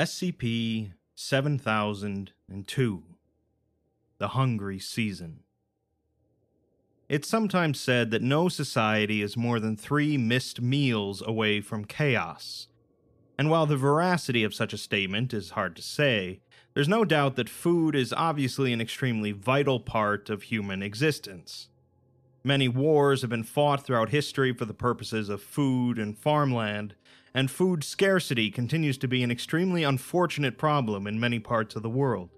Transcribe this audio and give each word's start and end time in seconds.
SCP 0.00 0.92
7002 1.14 3.02
The 4.16 4.28
Hungry 4.28 4.78
Season. 4.78 5.40
It's 7.10 7.28
sometimes 7.28 7.78
said 7.78 8.10
that 8.10 8.22
no 8.22 8.48
society 8.48 9.20
is 9.20 9.36
more 9.36 9.60
than 9.60 9.76
three 9.76 10.16
missed 10.16 10.62
meals 10.62 11.22
away 11.26 11.60
from 11.60 11.84
chaos. 11.84 12.68
And 13.36 13.50
while 13.50 13.66
the 13.66 13.76
veracity 13.76 14.42
of 14.42 14.54
such 14.54 14.72
a 14.72 14.78
statement 14.78 15.34
is 15.34 15.50
hard 15.50 15.76
to 15.76 15.82
say, 15.82 16.40
there's 16.72 16.88
no 16.88 17.04
doubt 17.04 17.36
that 17.36 17.50
food 17.50 17.94
is 17.94 18.14
obviously 18.14 18.72
an 18.72 18.80
extremely 18.80 19.32
vital 19.32 19.80
part 19.80 20.30
of 20.30 20.44
human 20.44 20.82
existence. 20.82 21.68
Many 22.42 22.68
wars 22.68 23.20
have 23.20 23.28
been 23.28 23.44
fought 23.44 23.84
throughout 23.84 24.08
history 24.08 24.54
for 24.54 24.64
the 24.64 24.72
purposes 24.72 25.28
of 25.28 25.42
food 25.42 25.98
and 25.98 26.16
farmland, 26.16 26.94
and 27.34 27.50
food 27.50 27.84
scarcity 27.84 28.50
continues 28.50 28.98
to 28.98 29.08
be 29.08 29.22
an 29.22 29.30
extremely 29.30 29.84
unfortunate 29.84 30.58
problem 30.58 31.06
in 31.06 31.20
many 31.20 31.38
parts 31.38 31.76
of 31.76 31.82
the 31.82 31.90
world. 31.90 32.30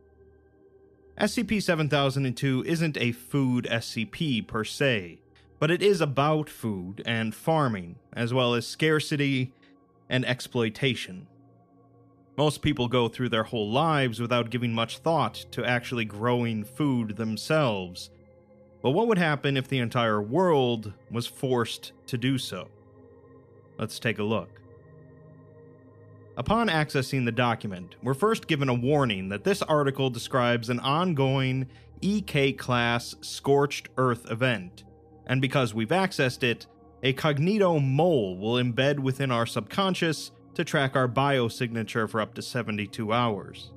SCP 1.19 1.63
7002 1.63 2.65
isn't 2.67 2.97
a 2.97 3.13
food 3.13 3.67
SCP 3.71 4.47
per 4.47 4.65
se, 4.65 5.21
but 5.59 5.71
it 5.71 5.83
is 5.83 6.01
about 6.01 6.49
food 6.49 7.03
and 7.07 7.35
farming, 7.35 7.97
as 8.13 8.35
well 8.35 8.55
as 8.55 8.67
scarcity 8.67 9.53
and 10.09 10.25
exploitation. 10.27 11.27
Most 12.37 12.63
people 12.63 12.89
go 12.89 13.09
through 13.09 13.29
their 13.29 13.45
whole 13.45 13.71
lives 13.71 14.19
without 14.19 14.51
giving 14.51 14.73
much 14.73 14.99
thought 14.99 15.35
to 15.53 15.65
actually 15.65 16.07
growing 16.07 16.65
food 16.65 17.17
themselves. 17.17 18.11
But 18.83 18.91
what 18.91 19.07
would 19.07 19.19
happen 19.19 19.57
if 19.57 19.69
the 19.69 19.79
entire 19.79 20.21
world 20.21 20.93
was 21.11 21.27
forced 21.27 21.93
to 22.07 22.17
do 22.17 22.39
so? 22.39 22.69
Let's 23.79 23.99
take 23.99 24.19
a 24.19 24.25
look. 24.25 24.52
Upon 26.37 26.69
accessing 26.69 27.27
the 27.27 27.33
document, 27.33 27.97
we're 28.03 28.15
first 28.15 28.47
given 28.47 28.71
a 28.71 28.75
warning 28.75 29.29
that 29.29 29.45
this 29.45 29.61
article 29.61 30.09
describes 30.09 30.71
an 30.71 30.81
ongoing 30.81 31.67
EK 32.01 32.55
class 32.55 33.15
scorched 33.21 33.91
earth 33.99 34.31
event, 34.31 34.85
and 35.27 35.43
because 35.43 35.75
we've 35.75 35.91
accessed 35.91 36.43
it, 36.43 36.67
a 37.03 37.13
cognito 37.13 37.85
mole 37.85 38.39
will 38.39 38.63
embed 38.63 39.01
within 39.01 39.31
our 39.31 39.45
subconscious 39.45 40.31
to 40.55 40.65
track 40.65 40.97
our 40.97 41.09
biosignature 41.09 42.09
for 42.09 42.21
up 42.21 42.33
to 42.35 42.43
72 42.43 43.13
hours. 43.13 43.71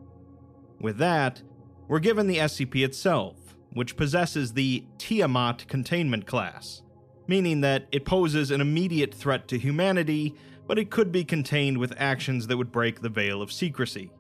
With 0.80 0.97
that, 0.97 1.41
we're 1.89 1.99
given 1.99 2.27
the 2.27 2.37
SCP 2.37 2.85
itself, 2.85 3.35
which 3.73 3.97
possesses 3.97 4.53
the 4.53 4.85
Tiamat 4.97 5.67
containment 5.67 6.25
class, 6.25 6.83
meaning 7.27 7.59
that 7.61 7.87
it 7.91 8.05
poses 8.05 8.49
an 8.49 8.61
immediate 8.61 9.13
threat 9.13 9.47
to 9.49 9.59
humanity 9.59 10.35
but 10.67 10.80
it 10.80 10.89
could 10.89 11.11
be 11.11 11.23
contained 11.23 11.77
with 11.77 11.94
actions 11.97 12.47
that 12.47 12.58
would 12.58 12.71
break 12.71 13.02
the 13.02 13.09
veil 13.09 13.41
of 13.41 13.52
secrecy. 13.52 14.11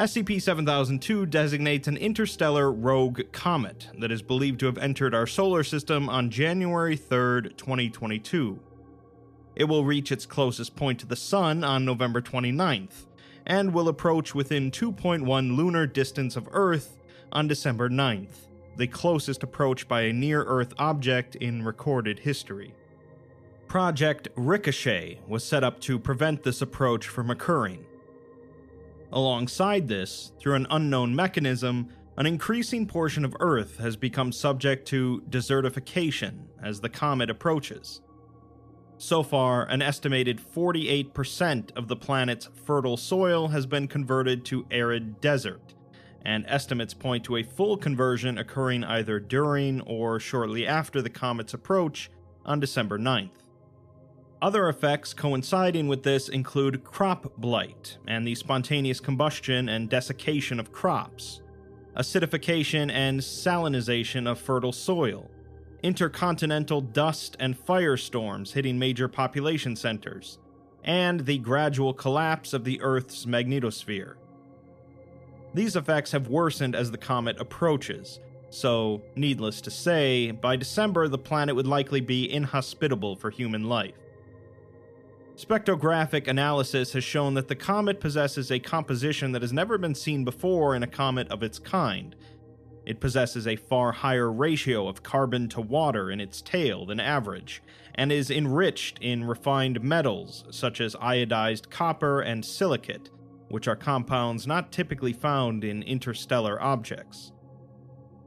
SCP 0.00 0.40
7002 0.40 1.26
designates 1.26 1.86
an 1.86 1.98
interstellar 1.98 2.72
rogue 2.72 3.20
comet 3.30 3.88
that 3.98 4.10
is 4.10 4.22
believed 4.22 4.58
to 4.60 4.66
have 4.66 4.78
entered 4.78 5.14
our 5.14 5.26
solar 5.26 5.62
system 5.62 6.08
on 6.08 6.30
January 6.30 6.96
3, 6.96 7.50
2022. 7.56 8.58
It 9.54 9.64
will 9.64 9.84
reach 9.84 10.10
its 10.10 10.24
closest 10.24 10.76
point 10.76 10.98
to 11.00 11.06
the 11.06 11.16
Sun 11.16 11.62
on 11.62 11.84
November 11.84 12.22
29th, 12.22 13.06
and 13.44 13.74
will 13.74 13.88
approach 13.88 14.34
within 14.34 14.70
2.1 14.70 15.56
lunar 15.56 15.86
distance 15.86 16.36
of 16.36 16.48
Earth 16.52 16.96
on 17.30 17.46
December 17.46 17.90
9th, 17.90 18.48
the 18.78 18.86
closest 18.86 19.42
approach 19.42 19.86
by 19.88 20.02
a 20.02 20.12
near 20.12 20.42
Earth 20.44 20.72
object 20.78 21.36
in 21.36 21.64
recorded 21.64 22.20
history. 22.20 22.74
Project 23.72 24.28
Ricochet 24.36 25.18
was 25.26 25.42
set 25.42 25.64
up 25.64 25.80
to 25.80 25.98
prevent 25.98 26.42
this 26.42 26.60
approach 26.60 27.08
from 27.08 27.30
occurring. 27.30 27.86
Alongside 29.10 29.88
this, 29.88 30.32
through 30.38 30.56
an 30.56 30.66
unknown 30.68 31.16
mechanism, 31.16 31.88
an 32.18 32.26
increasing 32.26 32.86
portion 32.86 33.24
of 33.24 33.34
Earth 33.40 33.78
has 33.78 33.96
become 33.96 34.30
subject 34.30 34.86
to 34.88 35.22
desertification 35.30 36.48
as 36.62 36.82
the 36.82 36.90
comet 36.90 37.30
approaches. 37.30 38.02
So 38.98 39.22
far, 39.22 39.64
an 39.64 39.80
estimated 39.80 40.38
48% 40.38 41.74
of 41.74 41.88
the 41.88 41.96
planet's 41.96 42.50
fertile 42.66 42.98
soil 42.98 43.48
has 43.48 43.64
been 43.64 43.88
converted 43.88 44.44
to 44.44 44.66
arid 44.70 45.18
desert, 45.22 45.72
and 46.26 46.44
estimates 46.46 46.92
point 46.92 47.24
to 47.24 47.36
a 47.36 47.42
full 47.42 47.78
conversion 47.78 48.36
occurring 48.36 48.84
either 48.84 49.18
during 49.18 49.80
or 49.80 50.20
shortly 50.20 50.66
after 50.66 51.00
the 51.00 51.08
comet's 51.08 51.54
approach 51.54 52.10
on 52.44 52.60
December 52.60 52.98
9th. 52.98 53.41
Other 54.42 54.68
effects 54.68 55.14
coinciding 55.14 55.86
with 55.86 56.02
this 56.02 56.28
include 56.28 56.82
crop 56.82 57.32
blight 57.36 57.96
and 58.08 58.26
the 58.26 58.34
spontaneous 58.34 58.98
combustion 58.98 59.68
and 59.68 59.88
desiccation 59.88 60.58
of 60.58 60.72
crops, 60.72 61.42
acidification 61.96 62.90
and 62.90 63.20
salinization 63.20 64.28
of 64.28 64.40
fertile 64.40 64.72
soil, 64.72 65.30
intercontinental 65.84 66.80
dust 66.80 67.36
and 67.38 67.56
firestorms 67.56 68.52
hitting 68.52 68.80
major 68.80 69.06
population 69.06 69.76
centers, 69.76 70.38
and 70.82 71.20
the 71.20 71.38
gradual 71.38 71.94
collapse 71.94 72.52
of 72.52 72.64
the 72.64 72.80
Earth's 72.82 73.26
magnetosphere. 73.26 74.14
These 75.54 75.76
effects 75.76 76.10
have 76.10 76.26
worsened 76.26 76.74
as 76.74 76.90
the 76.90 76.98
comet 76.98 77.40
approaches, 77.40 78.18
so, 78.50 79.02
needless 79.14 79.60
to 79.60 79.70
say, 79.70 80.32
by 80.32 80.56
December 80.56 81.06
the 81.06 81.16
planet 81.16 81.54
would 81.54 81.68
likely 81.68 82.00
be 82.00 82.28
inhospitable 82.30 83.14
for 83.14 83.30
human 83.30 83.68
life. 83.68 83.94
Spectrographic 85.36 86.28
analysis 86.28 86.92
has 86.92 87.02
shown 87.02 87.34
that 87.34 87.48
the 87.48 87.56
comet 87.56 88.00
possesses 88.00 88.50
a 88.50 88.58
composition 88.58 89.32
that 89.32 89.40
has 89.40 89.52
never 89.52 89.78
been 89.78 89.94
seen 89.94 90.24
before 90.24 90.76
in 90.76 90.82
a 90.82 90.86
comet 90.86 91.26
of 91.30 91.42
its 91.42 91.58
kind. 91.58 92.14
It 92.84 93.00
possesses 93.00 93.46
a 93.46 93.56
far 93.56 93.92
higher 93.92 94.30
ratio 94.30 94.88
of 94.88 95.02
carbon 95.02 95.48
to 95.50 95.60
water 95.60 96.10
in 96.10 96.20
its 96.20 96.42
tail 96.42 96.84
than 96.84 97.00
average, 97.00 97.62
and 97.94 98.12
is 98.12 98.30
enriched 98.30 98.98
in 99.00 99.24
refined 99.24 99.82
metals 99.82 100.44
such 100.50 100.80
as 100.80 100.94
iodized 100.96 101.70
copper 101.70 102.20
and 102.20 102.44
silicate, 102.44 103.08
which 103.48 103.66
are 103.66 103.76
compounds 103.76 104.46
not 104.46 104.70
typically 104.70 105.12
found 105.14 105.64
in 105.64 105.82
interstellar 105.82 106.60
objects. 106.60 107.32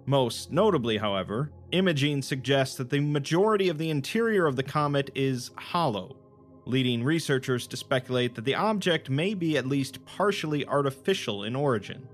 Most 0.07 0.51
notably, 0.51 0.97
however, 0.97 1.51
imaging 1.71 2.23
suggests 2.23 2.77
that 2.77 2.89
the 2.89 2.99
majority 2.99 3.69
of 3.69 3.77
the 3.77 3.89
interior 3.89 4.47
of 4.47 4.55
the 4.55 4.63
comet 4.63 5.11
is 5.15 5.51
hollow, 5.55 6.15
leading 6.65 7.03
researchers 7.03 7.67
to 7.67 7.77
speculate 7.77 8.35
that 8.35 8.45
the 8.45 8.55
object 8.55 9.09
may 9.09 9.33
be 9.33 9.57
at 9.57 9.67
least 9.67 10.03
partially 10.05 10.65
artificial 10.65 11.43
in 11.43 11.55
origin. 11.55 12.07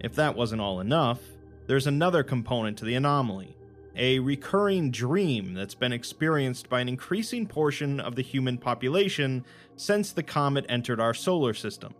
If 0.00 0.14
that 0.14 0.36
wasn't 0.36 0.60
all 0.60 0.80
enough, 0.80 1.20
there's 1.66 1.86
another 1.86 2.22
component 2.22 2.78
to 2.78 2.84
the 2.84 2.94
anomaly 2.94 3.56
a 3.96 4.18
recurring 4.18 4.90
dream 4.90 5.54
that's 5.54 5.74
been 5.74 5.92
experienced 5.92 6.68
by 6.68 6.80
an 6.80 6.88
increasing 6.88 7.46
portion 7.46 8.00
of 8.00 8.16
the 8.16 8.22
human 8.22 8.58
population 8.58 9.44
since 9.76 10.12
the 10.12 10.22
comet 10.22 10.66
entered 10.68 11.00
our 11.00 11.14
solar 11.14 11.54
system. 11.54 11.94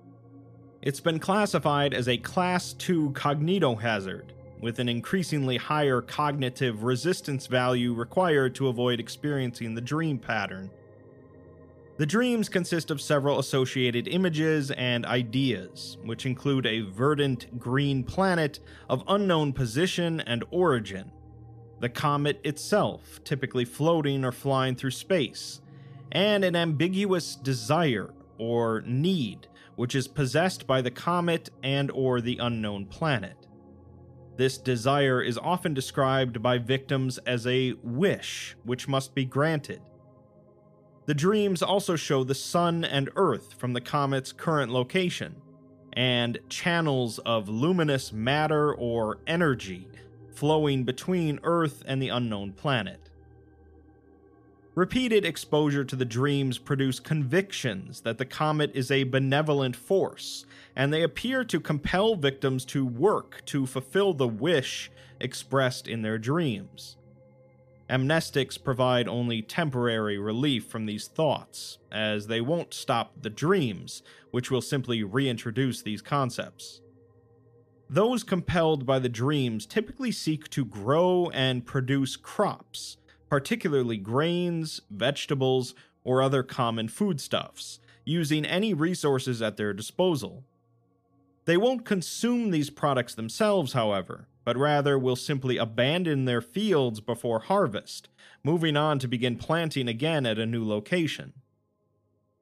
It's 0.83 1.01
been 1.01 1.19
classified 1.19 1.95
as 1.95 2.09
a 2.09 2.19
Class 2.19 2.73
2 2.75 3.11
cognitohazard, 3.11 4.31
with 4.61 4.79
an 4.79 4.89
increasingly 4.89 5.57
higher 5.57 6.01
cognitive 6.01 6.83
resistance 6.83 7.47
value 7.47 7.95
required 7.95 8.55
to 8.57 8.69
avoid 8.69 9.01
experiencing 9.01 9.75
the 9.75 9.81
dream 9.81 10.19
pattern 10.19 10.71
the 11.97 12.07
dreams 12.07 12.49
consist 12.49 12.91
of 12.91 13.01
several 13.01 13.39
associated 13.39 14.09
images 14.09 14.73
and 14.73 15.07
ideas, 15.07 15.97
which 16.03 16.27
include 16.27 16.67
a 16.67 16.81
verdant 16.81 17.59
green 17.59 18.03
planet 18.03 18.59
of 18.89 19.05
unknown 19.07 19.53
position 19.53 20.21
and 20.23 20.45
origin, 20.51 21.13
the 21.81 21.89
comet 21.89 22.41
itself, 22.43 23.21
typically 23.23 23.65
floating 23.65 24.25
or 24.25 24.33
flying 24.33 24.75
through 24.75 24.91
space, 24.91 25.61
and 26.11 26.45
an 26.45 26.57
ambiguous 26.57 27.37
desire 27.37 28.13
or 28.39 28.83
need 28.87 29.47
which 29.77 29.95
is 29.95 30.07
possessed 30.09 30.67
by 30.67 30.81
the 30.81 30.91
comet 30.91 31.51
and 31.63 31.91
or 31.91 32.21
the 32.21 32.39
unknown 32.39 32.87
planet. 32.87 33.49
This 34.37 34.59
desire 34.59 35.23
is 35.23 35.39
often 35.39 35.75
described 35.75 36.43
by 36.43 36.59
victims 36.59 37.19
as 37.19 37.47
a 37.47 37.75
wish 37.83 38.57
which 38.65 38.89
must 38.89 39.15
be 39.15 39.25
granted 39.25 39.81
the 41.07 41.15
dreams 41.15 41.63
also 41.63 41.97
show 41.97 42.25
the 42.25 42.35
sun 42.35 42.85
and 42.85 43.11
earth 43.17 43.55
from 43.55 43.73
the 43.73 43.81
comet's 43.81 44.33
current 44.33 44.73
location, 44.73 45.37
and 45.93 46.39
channels 46.49 47.19
of 47.21 47.49
luminous 47.49 48.13
matter 48.13 48.75
or 48.75 49.19
energy 49.27 49.89
flowing 50.35 50.85
between 50.85 51.41
Earth 51.43 51.83
and 51.87 52.03
the 52.03 52.09
unknown 52.09 52.53
planet. 52.53 53.11
Repeated 54.75 55.25
exposure 55.25 55.85
to 55.85 55.95
the 55.95 56.05
dreams 56.05 56.59
produce 56.59 56.99
convictions 56.99 58.01
that 58.01 58.19
the 58.19 58.25
comet 58.25 58.73
is 58.75 58.91
a 58.91 59.05
benevolent 59.05 59.77
force, 59.77 60.47
and 60.75 60.93
they 60.93 61.03
appear 61.03 61.45
to 61.45 61.61
compel 61.61 62.17
victims 62.17 62.65
to 62.65 62.85
work 62.85 63.45
to 63.47 63.67
fulfill 63.67 64.13
the 64.13 64.27
wish 64.27 64.91
expressed 65.21 65.87
in 65.87 66.03
their 66.03 66.19
dreams. 66.19 66.97
Amnestics 67.89 68.63
provide 68.63 69.07
only 69.07 69.43
temporary 69.43 70.19
relief 70.19 70.67
from 70.67 70.87
these 70.87 71.07
thoughts, 71.07 71.79
as 71.93 72.27
they 72.27 72.41
won't 72.41 72.73
stop 72.73 73.13
the 73.21 73.31
dreams, 73.31 74.03
which 74.31 74.51
will 74.51 74.63
simply 74.63 75.03
reintroduce 75.03 75.83
these 75.83 76.01
concepts. 76.01 76.81
Those 77.91 78.23
compelled 78.23 78.87
by 78.87 78.99
the 78.99 79.11
dreams 79.11 79.67
typically 79.67 80.11
seek 80.11 80.49
to 80.51 80.65
grow 80.65 81.31
and 81.35 81.67
produce 81.67 82.17
crops, 82.17 82.97
particularly 83.29 83.99
grains, 83.99 84.81
vegetables, 84.91 85.75
or 86.05 86.23
other 86.23 86.43
common 86.43 86.89
foodstuffs, 86.89 87.81
using 88.05 88.47
any 88.47 88.73
resources 88.73 89.43
at 89.43 89.59
their 89.59 89.75
disposal. 89.75 90.45
They 91.45 91.59
won't 91.59 91.85
consume 91.85 92.51
these 92.51 92.71
products 92.71 93.15
themselves, 93.15 93.75
however, 93.75 94.27
but 94.45 94.57
rather 94.57 94.99
will 94.99 95.17
simply 95.17 95.57
abandon 95.57 96.25
their 96.25 96.41
fields 96.41 97.01
before 97.01 97.41
harvest, 97.41 98.09
moving 98.43 98.77
on 98.77 98.99
to 98.99 99.09
begin 99.09 99.37
planting 99.37 99.89
again 99.89 100.27
at 100.27 100.39
a 100.39 100.47
new 100.47 100.67
location. 100.67 101.33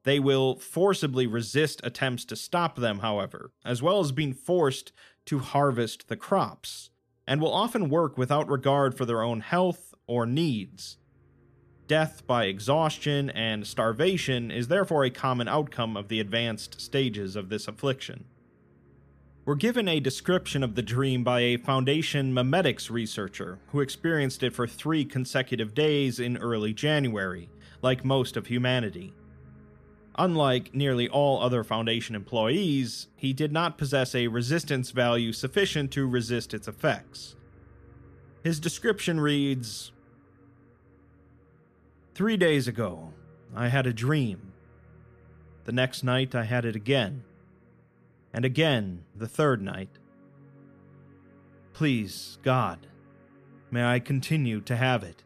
They 0.04 0.18
will 0.18 0.56
forcibly 0.56 1.26
resist 1.26 1.80
attempts 1.84 2.24
to 2.26 2.36
stop 2.36 2.76
them, 2.76 2.98
however, 2.98 3.52
as 3.64 3.82
well 3.82 4.00
as 4.00 4.10
being 4.10 4.34
forced 4.34 4.92
to 5.26 5.38
harvest 5.38 6.08
the 6.08 6.16
crops, 6.16 6.90
and 7.26 7.40
will 7.40 7.52
often 7.52 7.88
work 7.88 8.18
without 8.18 8.48
regard 8.48 8.96
for 8.96 9.04
their 9.04 9.22
own 9.22 9.40
health 9.40 9.94
or 10.08 10.26
needs. 10.26 10.98
Death 11.86 12.26
by 12.26 12.46
exhaustion 12.46 13.30
and 13.30 13.66
starvation 13.66 14.50
is 14.50 14.68
therefore 14.68 15.04
a 15.04 15.10
common 15.10 15.46
outcome 15.46 15.96
of 15.96 16.08
the 16.08 16.20
advanced 16.20 16.80
stages 16.80 17.36
of 17.36 17.48
this 17.48 17.68
affliction. 17.68 18.24
We're 19.44 19.56
given 19.56 19.88
a 19.88 19.98
description 19.98 20.62
of 20.62 20.76
the 20.76 20.82
dream 20.82 21.24
by 21.24 21.40
a 21.40 21.56
Foundation 21.56 22.32
memetics 22.32 22.90
researcher 22.90 23.58
who 23.68 23.80
experienced 23.80 24.44
it 24.44 24.54
for 24.54 24.68
three 24.68 25.04
consecutive 25.04 25.74
days 25.74 26.20
in 26.20 26.36
early 26.36 26.72
January, 26.72 27.48
like 27.82 28.04
most 28.04 28.36
of 28.36 28.46
humanity. 28.46 29.12
Unlike 30.16 30.76
nearly 30.76 31.08
all 31.08 31.42
other 31.42 31.64
Foundation 31.64 32.14
employees, 32.14 33.08
he 33.16 33.32
did 33.32 33.50
not 33.50 33.78
possess 33.78 34.14
a 34.14 34.28
resistance 34.28 34.92
value 34.92 35.32
sufficient 35.32 35.90
to 35.90 36.06
resist 36.06 36.54
its 36.54 36.68
effects. 36.68 37.34
His 38.44 38.60
description 38.60 39.18
reads 39.18 39.90
Three 42.14 42.36
days 42.36 42.68
ago, 42.68 43.12
I 43.56 43.68
had 43.68 43.88
a 43.88 43.92
dream. 43.92 44.52
The 45.64 45.72
next 45.72 46.04
night, 46.04 46.32
I 46.32 46.44
had 46.44 46.64
it 46.64 46.76
again 46.76 47.24
and 48.32 48.44
again 48.44 49.04
the 49.16 49.28
third 49.28 49.62
night. 49.62 49.98
Please, 51.72 52.38
God, 52.42 52.86
may 53.70 53.84
I 53.84 53.98
continue 53.98 54.60
to 54.62 54.76
have 54.76 55.02
it. 55.02 55.22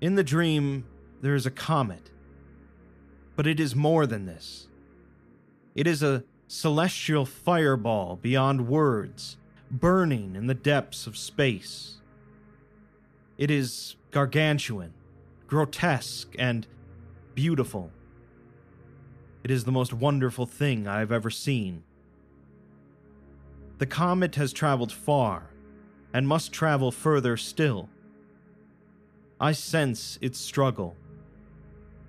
In 0.00 0.14
the 0.14 0.24
dream, 0.24 0.84
there 1.20 1.34
is 1.34 1.46
a 1.46 1.50
comet, 1.50 2.10
but 3.36 3.46
it 3.46 3.60
is 3.60 3.76
more 3.76 4.06
than 4.06 4.26
this. 4.26 4.68
It 5.74 5.86
is 5.86 6.02
a 6.02 6.24
celestial 6.48 7.24
fireball 7.24 8.16
beyond 8.16 8.68
words, 8.68 9.36
burning 9.70 10.34
in 10.36 10.48
the 10.48 10.54
depths 10.54 11.06
of 11.06 11.16
space. 11.16 11.98
It 13.38 13.50
is 13.50 13.96
gargantuan, 14.10 14.92
grotesque, 15.46 16.34
and 16.38 16.66
beautiful. 17.34 17.90
It 19.44 19.50
is 19.50 19.64
the 19.64 19.72
most 19.72 19.92
wonderful 19.92 20.46
thing 20.46 20.86
I 20.86 21.00
have 21.00 21.10
ever 21.10 21.30
seen. 21.30 21.82
The 23.78 23.86
comet 23.86 24.36
has 24.36 24.52
traveled 24.52 24.92
far, 24.92 25.50
and 26.14 26.28
must 26.28 26.52
travel 26.52 26.92
further 26.92 27.36
still. 27.36 27.88
I 29.40 29.52
sense 29.52 30.18
its 30.20 30.38
struggle. 30.38 30.94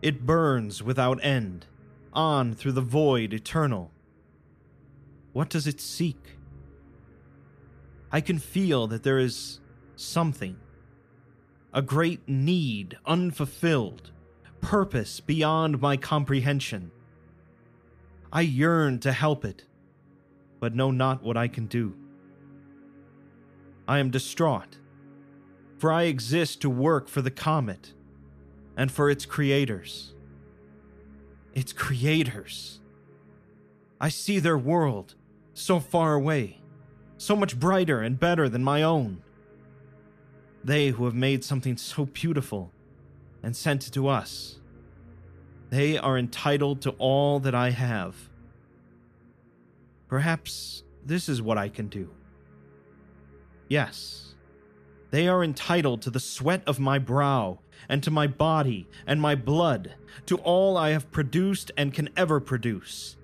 It 0.02 0.26
burns 0.26 0.84
without 0.84 1.24
end, 1.24 1.66
on 2.14 2.54
through 2.54 2.74
the 2.74 2.82
void 2.82 3.34
eternal. 3.34 3.90
What 5.32 5.50
does 5.50 5.66
it 5.66 5.82
seek? 5.82 6.38
I 8.12 8.22
can 8.22 8.38
feel 8.38 8.86
that 8.88 9.02
there 9.02 9.18
is 9.18 9.60
something, 9.96 10.58
a 11.74 11.82
great 11.82 12.28
need 12.28 12.98
unfulfilled, 13.08 14.12
purpose 14.62 15.20
beyond 15.20 15.82
my 15.82 15.98
comprehension. 15.98 16.92
I 18.36 18.42
yearn 18.42 18.98
to 19.02 19.12
help 19.12 19.46
it, 19.46 19.66
but 20.60 20.74
know 20.74 20.90
not 20.90 21.22
what 21.22 21.38
I 21.38 21.48
can 21.48 21.68
do. 21.68 21.96
I 23.88 24.00
am 24.00 24.10
distraught, 24.10 24.80
for 25.78 25.92
I 25.92 26.04
exist 26.04 26.60
to 26.62 26.70
work 26.70 27.08
for 27.08 27.22
the 27.22 27.30
comet 27.30 27.94
and 28.76 28.92
for 28.92 29.12
its 29.12 29.28
creators. 29.28 30.16
Its 31.54 31.74
creators. 31.74 32.80
I 34.02 34.10
see 34.10 34.40
their 34.40 34.58
world 34.58 35.14
so 35.54 35.80
far 35.80 36.16
away, 36.16 36.60
so 37.18 37.36
much 37.36 37.60
brighter 37.60 38.02
and 38.02 38.20
better 38.20 38.50
than 38.50 38.64
my 38.64 38.82
own. 38.82 39.22
They 40.64 40.90
who 40.90 41.06
have 41.06 41.14
made 41.14 41.44
something 41.44 41.78
so 41.78 42.06
beautiful 42.06 42.72
and 43.44 43.56
sent 43.56 43.86
it 43.88 43.92
to 43.92 44.08
us. 44.08 44.60
They 45.74 45.98
are 45.98 46.20
entitled 46.20 46.82
to 46.82 46.92
all 47.00 47.40
that 47.40 47.56
I 47.56 47.72
have. 47.72 48.30
Perhaps 50.08 50.84
this 51.04 51.28
is 51.28 51.42
what 51.42 51.58
I 51.58 51.68
can 51.68 51.88
do. 51.88 52.12
Yes, 53.68 54.36
they 55.10 55.28
are 55.28 55.44
entitled 55.44 56.04
to 56.04 56.12
the 56.12 56.20
sweat 56.20 56.62
of 56.68 56.80
my 56.80 57.00
brow, 57.00 57.58
and 57.90 58.04
to 58.04 58.12
my 58.12 58.28
body 58.28 58.88
and 59.08 59.20
my 59.20 59.34
blood, 59.34 59.96
to 60.28 60.38
all 60.38 60.78
I 60.78 60.92
have 60.92 61.12
produced 61.12 61.72
and 61.76 61.92
can 61.92 62.10
ever 62.16 62.40
produce. 62.40 63.18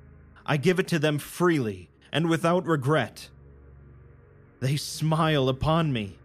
I 0.44 0.58
give 0.58 0.80
it 0.80 0.88
to 0.88 0.98
them 0.98 1.20
freely 1.20 1.92
and 2.12 2.32
without 2.32 2.66
regret. 2.66 3.30
They 4.60 4.76
smile 4.76 5.50
upon 5.50 5.94
me. 5.94 6.18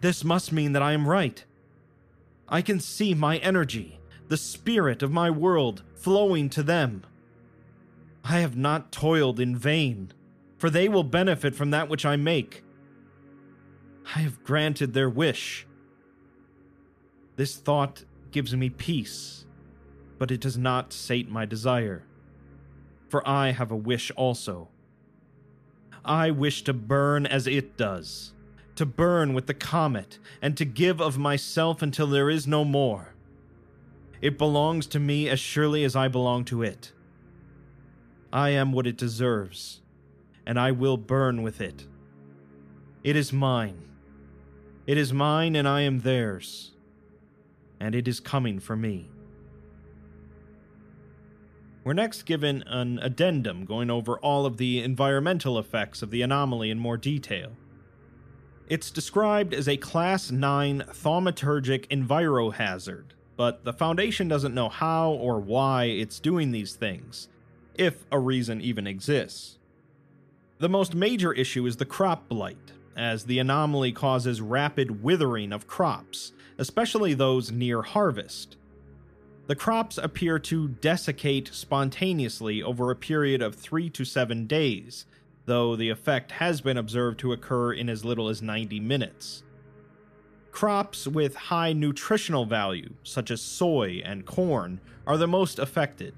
This 0.00 0.24
must 0.24 0.50
mean 0.50 0.72
that 0.72 0.82
I 0.82 0.94
am 0.94 1.06
right. 1.06 1.44
I 2.48 2.60
can 2.60 2.80
see 2.80 3.14
my 3.14 3.36
energy, 3.36 4.00
the 4.28 4.36
spirit 4.36 5.02
of 5.02 5.12
my 5.12 5.30
world, 5.30 5.82
flowing 5.94 6.48
to 6.50 6.62
them. 6.62 7.04
I 8.24 8.38
have 8.40 8.56
not 8.56 8.92
toiled 8.92 9.40
in 9.40 9.56
vain, 9.56 10.12
for 10.56 10.70
they 10.70 10.88
will 10.88 11.04
benefit 11.04 11.54
from 11.54 11.70
that 11.70 11.88
which 11.88 12.06
I 12.06 12.16
make. 12.16 12.64
I 14.14 14.20
have 14.20 14.44
granted 14.44 14.94
their 14.94 15.10
wish. 15.10 15.66
This 17.36 17.56
thought 17.56 18.04
gives 18.30 18.54
me 18.54 18.70
peace, 18.70 19.44
but 20.18 20.30
it 20.30 20.40
does 20.40 20.56
not 20.56 20.92
sate 20.92 21.30
my 21.30 21.44
desire, 21.44 22.04
for 23.08 23.26
I 23.28 23.50
have 23.50 23.70
a 23.70 23.76
wish 23.76 24.10
also. 24.12 24.68
I 26.04 26.30
wish 26.30 26.62
to 26.64 26.72
burn 26.72 27.26
as 27.26 27.46
it 27.46 27.76
does, 27.76 28.32
to 28.76 28.86
burn 28.86 29.34
with 29.34 29.46
the 29.46 29.54
comet, 29.54 30.18
and 30.40 30.56
to 30.56 30.64
give 30.64 31.00
of 31.00 31.18
myself 31.18 31.82
until 31.82 32.06
there 32.06 32.30
is 32.30 32.46
no 32.46 32.64
more. 32.64 33.11
It 34.22 34.38
belongs 34.38 34.86
to 34.86 35.00
me 35.00 35.28
as 35.28 35.40
surely 35.40 35.82
as 35.82 35.96
I 35.96 36.06
belong 36.06 36.44
to 36.46 36.62
it. 36.62 36.92
I 38.32 38.50
am 38.50 38.72
what 38.72 38.86
it 38.86 38.96
deserves, 38.96 39.80
and 40.46 40.58
I 40.58 40.70
will 40.70 40.96
burn 40.96 41.42
with 41.42 41.60
it. 41.60 41.86
It 43.02 43.16
is 43.16 43.32
mine. 43.32 43.82
It 44.86 44.96
is 44.96 45.12
mine, 45.12 45.56
and 45.56 45.68
I 45.68 45.80
am 45.80 46.00
theirs. 46.00 46.70
And 47.80 47.96
it 47.96 48.06
is 48.06 48.20
coming 48.20 48.60
for 48.60 48.76
me. 48.76 49.10
We're 51.84 51.92
next 51.92 52.22
given 52.22 52.62
an 52.68 53.00
addendum 53.00 53.64
going 53.64 53.90
over 53.90 54.16
all 54.18 54.46
of 54.46 54.56
the 54.56 54.80
environmental 54.84 55.58
effects 55.58 56.00
of 56.00 56.10
the 56.10 56.22
anomaly 56.22 56.70
in 56.70 56.78
more 56.78 56.96
detail. 56.96 57.50
It's 58.68 58.92
described 58.92 59.52
as 59.52 59.68
a 59.68 59.76
Class 59.76 60.30
9 60.30 60.84
thaumaturgic 60.90 61.88
envirohazard, 61.88 63.06
but 63.42 63.64
the 63.64 63.72
Foundation 63.72 64.28
doesn't 64.28 64.54
know 64.54 64.68
how 64.68 65.10
or 65.10 65.40
why 65.40 65.86
it's 65.86 66.20
doing 66.20 66.52
these 66.52 66.76
things, 66.76 67.28
if 67.74 68.06
a 68.12 68.16
reason 68.20 68.60
even 68.60 68.86
exists. 68.86 69.58
The 70.60 70.68
most 70.68 70.94
major 70.94 71.32
issue 71.32 71.66
is 71.66 71.76
the 71.76 71.84
crop 71.84 72.28
blight, 72.28 72.70
as 72.96 73.24
the 73.24 73.40
anomaly 73.40 73.90
causes 73.90 74.40
rapid 74.40 75.02
withering 75.02 75.52
of 75.52 75.66
crops, 75.66 76.30
especially 76.56 77.14
those 77.14 77.50
near 77.50 77.82
harvest. 77.82 78.58
The 79.48 79.56
crops 79.56 79.98
appear 79.98 80.38
to 80.38 80.68
desiccate 80.68 81.50
spontaneously 81.52 82.62
over 82.62 82.92
a 82.92 82.94
period 82.94 83.42
of 83.42 83.56
3 83.56 83.90
to 83.90 84.04
7 84.04 84.46
days, 84.46 85.04
though 85.46 85.74
the 85.74 85.88
effect 85.88 86.30
has 86.30 86.60
been 86.60 86.76
observed 86.76 87.18
to 87.18 87.32
occur 87.32 87.72
in 87.72 87.88
as 87.88 88.04
little 88.04 88.28
as 88.28 88.40
90 88.40 88.78
minutes. 88.78 89.42
Crops 90.52 91.08
with 91.08 91.34
high 91.34 91.72
nutritional 91.72 92.44
value, 92.44 92.90
such 93.02 93.30
as 93.30 93.40
soy 93.40 94.02
and 94.04 94.26
corn, 94.26 94.80
are 95.06 95.16
the 95.16 95.26
most 95.26 95.58
affected. 95.58 96.14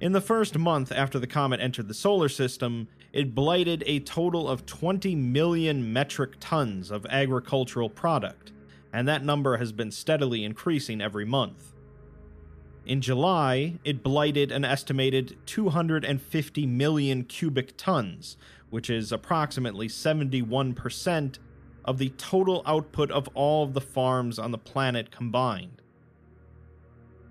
In 0.00 0.12
the 0.12 0.20
first 0.20 0.58
month 0.58 0.92
after 0.92 1.18
the 1.18 1.26
comet 1.26 1.60
entered 1.60 1.88
the 1.88 1.94
solar 1.94 2.28
system, 2.28 2.88
it 3.12 3.34
blighted 3.34 3.82
a 3.86 4.00
total 4.00 4.46
of 4.46 4.66
20 4.66 5.14
million 5.14 5.92
metric 5.92 6.32
tons 6.40 6.90
of 6.90 7.06
agricultural 7.06 7.88
product, 7.88 8.52
and 8.92 9.08
that 9.08 9.24
number 9.24 9.56
has 9.56 9.72
been 9.72 9.90
steadily 9.90 10.44
increasing 10.44 11.00
every 11.00 11.24
month. 11.24 11.72
In 12.84 13.00
July, 13.00 13.78
it 13.84 14.02
blighted 14.02 14.52
an 14.52 14.64
estimated 14.64 15.36
250 15.46 16.66
million 16.66 17.24
cubic 17.24 17.76
tons, 17.76 18.36
which 18.68 18.90
is 18.90 19.12
approximately 19.12 19.88
71% 19.88 21.38
of 21.86 21.98
the 21.98 22.10
total 22.10 22.62
output 22.66 23.10
of 23.10 23.28
all 23.34 23.64
of 23.64 23.72
the 23.72 23.80
farms 23.80 24.38
on 24.38 24.50
the 24.50 24.58
planet 24.58 25.10
combined. 25.10 25.82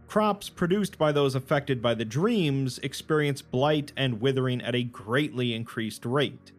Crops 0.08 0.50
produced 0.50 0.98
by 0.98 1.12
those 1.12 1.36
affected 1.36 1.82
by 1.82 1.94
the 1.94 2.06
dreams 2.06 2.80
experience 2.80 3.42
blight 3.42 3.92
and 3.98 4.22
withering 4.22 4.62
at 4.62 4.76
a 4.76 4.84
greatly 4.84 5.54
increased 5.54 6.06
rate. 6.06 6.52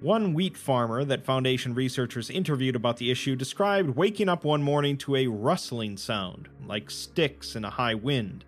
One 0.00 0.32
wheat 0.32 0.56
farmer 0.56 1.04
that 1.04 1.24
Foundation 1.24 1.74
researchers 1.74 2.30
interviewed 2.30 2.76
about 2.76 2.98
the 2.98 3.10
issue 3.10 3.34
described 3.34 3.96
waking 3.96 4.28
up 4.28 4.44
one 4.44 4.62
morning 4.62 4.96
to 4.98 5.16
a 5.16 5.26
rustling 5.26 5.96
sound, 5.96 6.48
like 6.64 6.88
sticks 6.88 7.56
in 7.56 7.64
a 7.64 7.70
high 7.70 7.94
wind. 7.94 8.44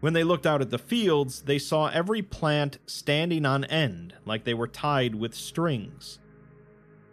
When 0.00 0.14
they 0.14 0.24
looked 0.24 0.46
out 0.46 0.60
at 0.60 0.70
the 0.70 0.78
fields, 0.78 1.42
they 1.42 1.60
saw 1.60 1.86
every 1.86 2.22
plant 2.22 2.78
standing 2.86 3.46
on 3.46 3.64
end, 3.66 4.14
like 4.26 4.42
they 4.42 4.52
were 4.52 4.66
tied 4.66 5.14
with 5.14 5.32
strings. 5.32 6.18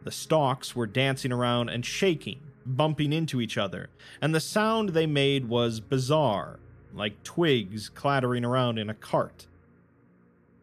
The 0.03 0.11
stalks 0.11 0.75
were 0.75 0.87
dancing 0.87 1.31
around 1.31 1.69
and 1.69 1.85
shaking, 1.85 2.39
bumping 2.65 3.11
into 3.11 3.41
each 3.41 3.57
other, 3.57 3.89
and 4.21 4.33
the 4.33 4.39
sound 4.39 4.89
they 4.89 5.05
made 5.05 5.49
was 5.49 5.79
bizarre, 5.79 6.59
like 6.93 7.23
twigs 7.23 7.89
clattering 7.89 8.45
around 8.45 8.77
in 8.77 8.89
a 8.89 8.93
cart. 8.93 9.47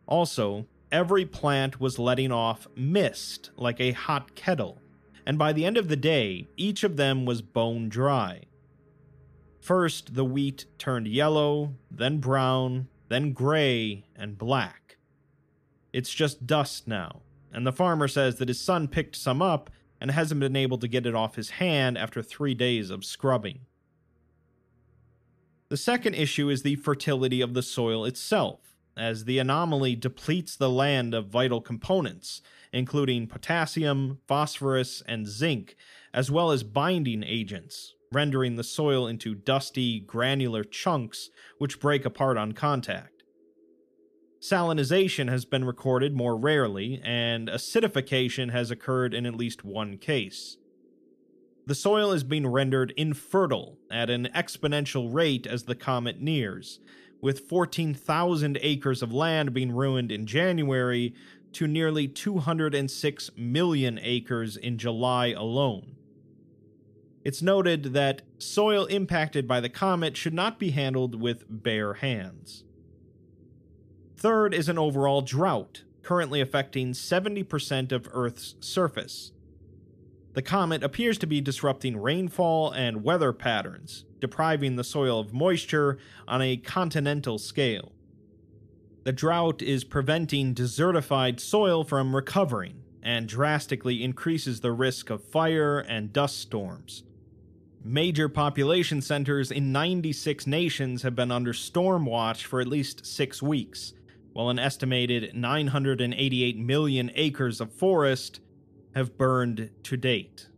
Also, 0.06 0.66
every 0.90 1.26
plant 1.26 1.80
was 1.80 1.98
letting 1.98 2.32
off 2.32 2.66
mist 2.74 3.50
like 3.56 3.80
a 3.80 3.92
hot 3.92 4.34
kettle, 4.34 4.80
and 5.26 5.38
by 5.38 5.52
the 5.52 5.64
end 5.64 5.76
of 5.76 5.88
the 5.88 5.96
day, 5.96 6.46
each 6.56 6.84
of 6.84 6.96
them 6.96 7.26
was 7.26 7.42
bone 7.42 7.88
dry. 7.88 8.42
First, 9.60 10.14
the 10.14 10.24
wheat 10.24 10.66
turned 10.78 11.08
yellow, 11.08 11.74
then 11.90 12.18
brown, 12.18 12.86
then 13.08 13.32
gray, 13.32 14.04
and 14.14 14.38
black. 14.38 14.96
It's 15.92 16.14
just 16.14 16.46
dust 16.46 16.86
now, 16.86 17.22
and 17.56 17.66
the 17.66 17.72
farmer 17.72 18.06
says 18.06 18.36
that 18.36 18.48
his 18.48 18.60
son 18.60 18.86
picked 18.86 19.16
some 19.16 19.40
up 19.40 19.70
and 19.98 20.10
hasn't 20.10 20.40
been 20.40 20.54
able 20.54 20.76
to 20.76 20.86
get 20.86 21.06
it 21.06 21.14
off 21.14 21.36
his 21.36 21.50
hand 21.50 21.96
after 21.96 22.22
three 22.22 22.54
days 22.54 22.90
of 22.90 23.02
scrubbing. 23.02 23.60
The 25.70 25.78
second 25.78 26.14
issue 26.14 26.50
is 26.50 26.62
the 26.62 26.76
fertility 26.76 27.40
of 27.40 27.54
the 27.54 27.62
soil 27.62 28.04
itself, 28.04 28.76
as 28.94 29.24
the 29.24 29.38
anomaly 29.38 29.96
depletes 29.96 30.54
the 30.54 30.68
land 30.68 31.14
of 31.14 31.28
vital 31.28 31.62
components, 31.62 32.42
including 32.74 33.26
potassium, 33.26 34.18
phosphorus, 34.28 35.02
and 35.08 35.26
zinc, 35.26 35.76
as 36.12 36.30
well 36.30 36.50
as 36.50 36.62
binding 36.62 37.24
agents, 37.24 37.94
rendering 38.12 38.56
the 38.56 38.64
soil 38.64 39.06
into 39.06 39.34
dusty, 39.34 39.98
granular 39.98 40.62
chunks 40.62 41.30
which 41.56 41.80
break 41.80 42.04
apart 42.04 42.36
on 42.36 42.52
contact. 42.52 43.15
Salinization 44.40 45.28
has 45.28 45.44
been 45.44 45.64
recorded 45.64 46.14
more 46.14 46.36
rarely, 46.36 47.00
and 47.02 47.48
acidification 47.48 48.52
has 48.52 48.70
occurred 48.70 49.14
in 49.14 49.26
at 49.26 49.34
least 49.34 49.64
one 49.64 49.96
case. 49.98 50.58
The 51.66 51.74
soil 51.74 52.12
is 52.12 52.22
being 52.22 52.46
rendered 52.46 52.92
infertile 52.96 53.78
at 53.90 54.08
an 54.08 54.28
exponential 54.34 55.12
rate 55.12 55.46
as 55.46 55.64
the 55.64 55.74
comet 55.74 56.20
nears, 56.20 56.78
with 57.20 57.48
14,000 57.48 58.58
acres 58.60 59.02
of 59.02 59.12
land 59.12 59.52
being 59.52 59.72
ruined 59.72 60.12
in 60.12 60.26
January 60.26 61.14
to 61.52 61.66
nearly 61.66 62.06
206 62.06 63.30
million 63.36 63.98
acres 64.02 64.56
in 64.56 64.78
July 64.78 65.28
alone. 65.28 65.96
It's 67.24 67.42
noted 67.42 67.94
that 67.94 68.22
soil 68.38 68.84
impacted 68.84 69.48
by 69.48 69.60
the 69.60 69.68
comet 69.68 70.16
should 70.16 70.34
not 70.34 70.60
be 70.60 70.70
handled 70.70 71.20
with 71.20 71.44
bare 71.48 71.94
hands. 71.94 72.62
Third 74.16 74.54
is 74.54 74.68
an 74.68 74.78
overall 74.78 75.20
drought, 75.20 75.82
currently 76.02 76.40
affecting 76.40 76.92
70% 76.92 77.92
of 77.92 78.08
Earth's 78.12 78.54
surface. 78.60 79.32
The 80.32 80.42
comet 80.42 80.82
appears 80.82 81.18
to 81.18 81.26
be 81.26 81.40
disrupting 81.40 81.98
rainfall 81.98 82.70
and 82.70 83.04
weather 83.04 83.32
patterns, 83.32 84.04
depriving 84.20 84.76
the 84.76 84.84
soil 84.84 85.20
of 85.20 85.34
moisture 85.34 85.98
on 86.26 86.40
a 86.40 86.56
continental 86.56 87.38
scale. 87.38 87.92
The 89.04 89.12
drought 89.12 89.62
is 89.62 89.84
preventing 89.84 90.54
desertified 90.54 91.38
soil 91.38 91.84
from 91.84 92.16
recovering 92.16 92.82
and 93.02 93.28
drastically 93.28 94.02
increases 94.02 94.60
the 94.60 94.72
risk 94.72 95.10
of 95.10 95.22
fire 95.22 95.78
and 95.78 96.12
dust 96.12 96.40
storms. 96.40 97.04
Major 97.84 98.28
population 98.28 99.00
centers 99.00 99.52
in 99.52 99.70
96 99.70 100.46
nations 100.46 101.02
have 101.02 101.14
been 101.14 101.30
under 101.30 101.52
storm 101.52 102.04
watch 102.04 102.44
for 102.44 102.60
at 102.60 102.66
least 102.66 103.06
six 103.06 103.40
weeks, 103.40 103.92
while 104.36 104.50
an 104.50 104.58
estimated 104.58 105.34
988 105.34 106.58
million 106.58 107.10
acres 107.14 107.58
of 107.58 107.72
forest 107.72 108.38
have 108.94 109.16
burned 109.16 109.70
to 109.82 109.96
date. 109.96 110.48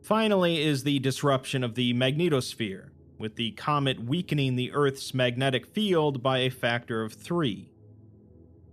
Finally, 0.00 0.62
is 0.62 0.84
the 0.84 1.00
disruption 1.00 1.64
of 1.64 1.74
the 1.74 1.92
magnetosphere, 1.92 2.90
with 3.18 3.34
the 3.34 3.50
comet 3.52 3.98
weakening 3.98 4.54
the 4.54 4.70
Earth's 4.70 5.12
magnetic 5.12 5.66
field 5.66 6.22
by 6.22 6.38
a 6.38 6.48
factor 6.48 7.02
of 7.02 7.14
three. 7.14 7.68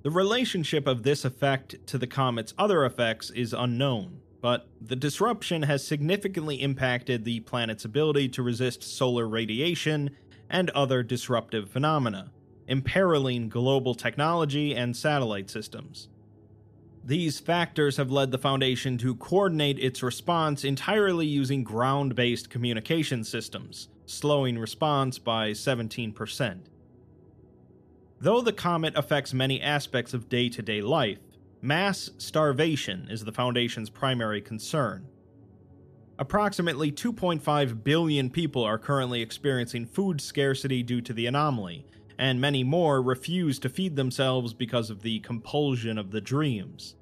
The 0.03 0.11
relationship 0.11 0.85
of 0.85 1.01
this 1.01 1.25
effect 1.25 1.75
to 1.87 1.97
the 1.97 2.05
comet's 2.05 2.53
other 2.59 2.85
effects 2.85 3.31
is 3.31 3.53
unknown, 3.53 4.19
but 4.39 4.67
the 4.81 4.95
disruption 4.95 5.63
has 5.63 5.83
significantly 5.83 6.61
impacted 6.61 7.25
the 7.25 7.39
planet's 7.39 7.85
ability 7.85 8.29
to 8.29 8.43
resist 8.43 8.83
solar 8.83 9.27
radiation 9.27 10.11
and 10.47 10.69
other 10.71 11.01
disruptive 11.01 11.71
phenomena, 11.71 12.29
imperiling 12.67 13.49
global 13.49 13.95
technology 13.95 14.75
and 14.75 14.95
satellite 14.95 15.49
systems. 15.49 16.07
These 17.05 17.39
factors 17.39 17.97
have 17.97 18.11
led 18.11 18.31
the 18.31 18.37
Foundation 18.37 18.97
to 18.99 19.15
coordinate 19.15 19.77
its 19.77 20.01
response 20.01 20.63
entirely 20.63 21.25
using 21.25 21.63
ground 21.63 22.15
based 22.15 22.49
communication 22.49 23.25
systems, 23.25 23.89
slowing 24.05 24.57
response 24.57 25.19
by 25.19 25.51
17%. 25.51 26.59
Though 28.21 28.39
the 28.39 28.53
comet 28.53 28.93
affects 28.95 29.33
many 29.33 29.61
aspects 29.61 30.13
of 30.13 30.29
day 30.29 30.47
to 30.47 30.61
day 30.61 30.81
life, 30.81 31.19
mass 31.61 32.09
starvation 32.17 33.09
is 33.09 33.25
the 33.25 33.33
Foundation's 33.33 33.89
primary 33.89 34.39
concern. 34.39 35.05
Approximately 36.17 36.93
2.5 36.93 37.83
billion 37.83 38.29
people 38.29 38.63
are 38.63 38.77
currently 38.77 39.21
experiencing 39.21 39.85
food 39.85 40.21
scarcity 40.21 40.83
due 40.83 41.01
to 41.01 41.11
the 41.11 41.25
anomaly, 41.25 41.85
and 42.17 42.39
many 42.39 42.63
more 42.63 43.01
refuse 43.01 43.59
to 43.59 43.69
feed 43.69 43.95
themselves 43.95 44.53
because 44.53 44.89
of 44.89 45.01
the 45.01 45.19
compulsion 45.19 45.97
of 45.97 46.11
the 46.11 46.21
dreams. 46.21 46.95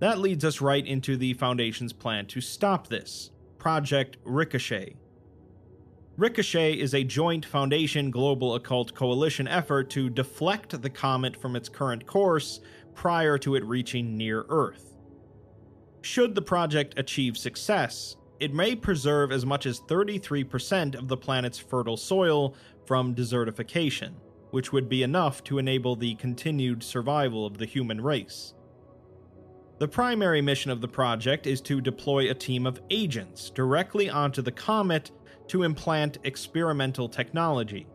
That 0.00 0.18
leads 0.18 0.44
us 0.44 0.60
right 0.60 0.86
into 0.86 1.16
the 1.16 1.34
Foundation's 1.34 1.92
plan 1.92 2.26
to 2.26 2.40
stop 2.40 2.88
this 2.88 3.30
Project 3.58 4.18
Ricochet. 4.24 4.96
Ricochet 6.16 6.74
is 6.74 6.94
a 6.94 7.02
joint 7.02 7.44
Foundation 7.44 8.10
Global 8.10 8.54
Occult 8.54 8.94
Coalition 8.94 9.48
effort 9.48 9.90
to 9.90 10.08
deflect 10.08 10.80
the 10.80 10.90
comet 10.90 11.36
from 11.36 11.56
its 11.56 11.68
current 11.68 12.06
course 12.06 12.60
prior 12.94 13.36
to 13.38 13.56
it 13.56 13.64
reaching 13.64 14.16
near 14.16 14.44
Earth. 14.48 14.96
Should 16.02 16.34
the 16.34 16.42
project 16.42 16.98
achieve 16.98 17.36
success, 17.36 18.16
it 18.38 18.52
may 18.52 18.76
preserve 18.76 19.32
as 19.32 19.46
much 19.46 19.64
as 19.64 19.80
33% 19.80 20.94
of 20.94 21.08
the 21.08 21.16
planet's 21.16 21.58
fertile 21.58 21.96
soil 21.96 22.54
from 22.86 23.14
desertification, 23.14 24.12
which 24.50 24.72
would 24.72 24.88
be 24.88 25.02
enough 25.02 25.42
to 25.44 25.58
enable 25.58 25.96
the 25.96 26.14
continued 26.16 26.82
survival 26.82 27.46
of 27.46 27.58
the 27.58 27.66
human 27.66 28.00
race. 28.00 28.54
The 29.78 29.88
primary 29.88 30.40
mission 30.40 30.70
of 30.70 30.80
the 30.80 30.88
project 30.88 31.46
is 31.46 31.60
to 31.62 31.80
deploy 31.80 32.30
a 32.30 32.34
team 32.34 32.66
of 32.66 32.80
agents 32.90 33.50
directly 33.50 34.08
onto 34.08 34.40
the 34.40 34.52
comet 34.52 35.10
to 35.48 35.64
implant 35.64 36.18
experimental 36.24 37.08
technology. 37.08 37.86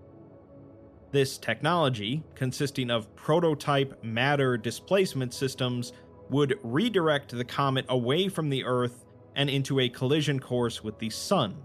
This 1.12 1.38
technology, 1.38 2.24
consisting 2.36 2.92
of 2.92 3.16
prototype 3.16 4.04
matter 4.04 4.58
displacement 4.58 5.34
systems, 5.34 5.94
would 6.30 6.60
redirect 6.62 7.32
the 7.32 7.46
comet 7.46 7.86
away 7.90 8.28
from 8.28 8.50
the 8.50 8.64
Earth 8.64 9.06
and 9.36 9.50
into 9.50 9.80
a 9.80 9.90
collision 9.90 10.40
course 10.40 10.84
with 10.84 11.00
the 11.00 11.10
Sun. 11.10 11.56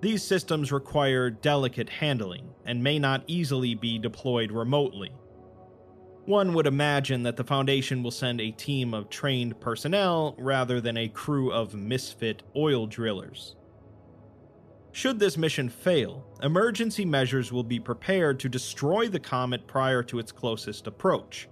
These 0.00 0.22
systems 0.22 0.72
require 0.72 1.30
delicate 1.30 1.88
handling 1.88 2.50
and 2.66 2.82
may 2.82 2.98
not 2.98 3.24
easily 3.26 3.74
be 3.74 3.98
deployed 3.98 4.52
remotely. 4.52 5.10
One 6.26 6.52
would 6.54 6.66
imagine 6.66 7.22
that 7.22 7.36
the 7.36 7.44
Foundation 7.44 8.02
will 8.02 8.10
send 8.10 8.40
a 8.40 8.50
team 8.50 8.92
of 8.92 9.08
trained 9.08 9.58
personnel 9.60 10.34
rather 10.38 10.80
than 10.80 10.96
a 10.96 11.08
crew 11.08 11.52
of 11.52 11.74
misfit 11.74 12.42
oil 12.54 12.86
drillers. 12.86 13.56
Should 14.92 15.18
this 15.18 15.36
mission 15.38 15.68
fail, 15.68 16.26
emergency 16.42 17.04
measures 17.04 17.52
will 17.52 17.62
be 17.62 17.78
prepared 17.78 18.40
to 18.40 18.48
destroy 18.48 19.08
the 19.08 19.20
comet 19.20 19.66
prior 19.66 20.02
to 20.04 20.18
its 20.18 20.32
closest 20.32 20.86
approach. 20.86 21.48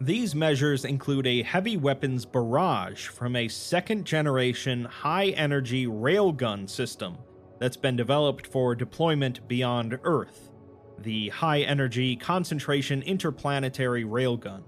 These 0.00 0.34
measures 0.34 0.84
include 0.84 1.26
a 1.26 1.42
heavy 1.42 1.76
weapons 1.76 2.24
barrage 2.24 3.08
from 3.08 3.36
a 3.36 3.48
second 3.48 4.06
generation 4.06 4.84
high 4.84 5.28
energy 5.28 5.86
railgun 5.86 6.68
system 6.68 7.18
that's 7.60 7.76
been 7.76 7.94
developed 7.94 8.46
for 8.46 8.74
deployment 8.74 9.46
beyond 9.46 10.00
Earth, 10.02 10.50
the 10.98 11.28
High 11.28 11.60
Energy 11.60 12.16
Concentration 12.16 13.02
Interplanetary 13.02 14.02
Railgun. 14.02 14.62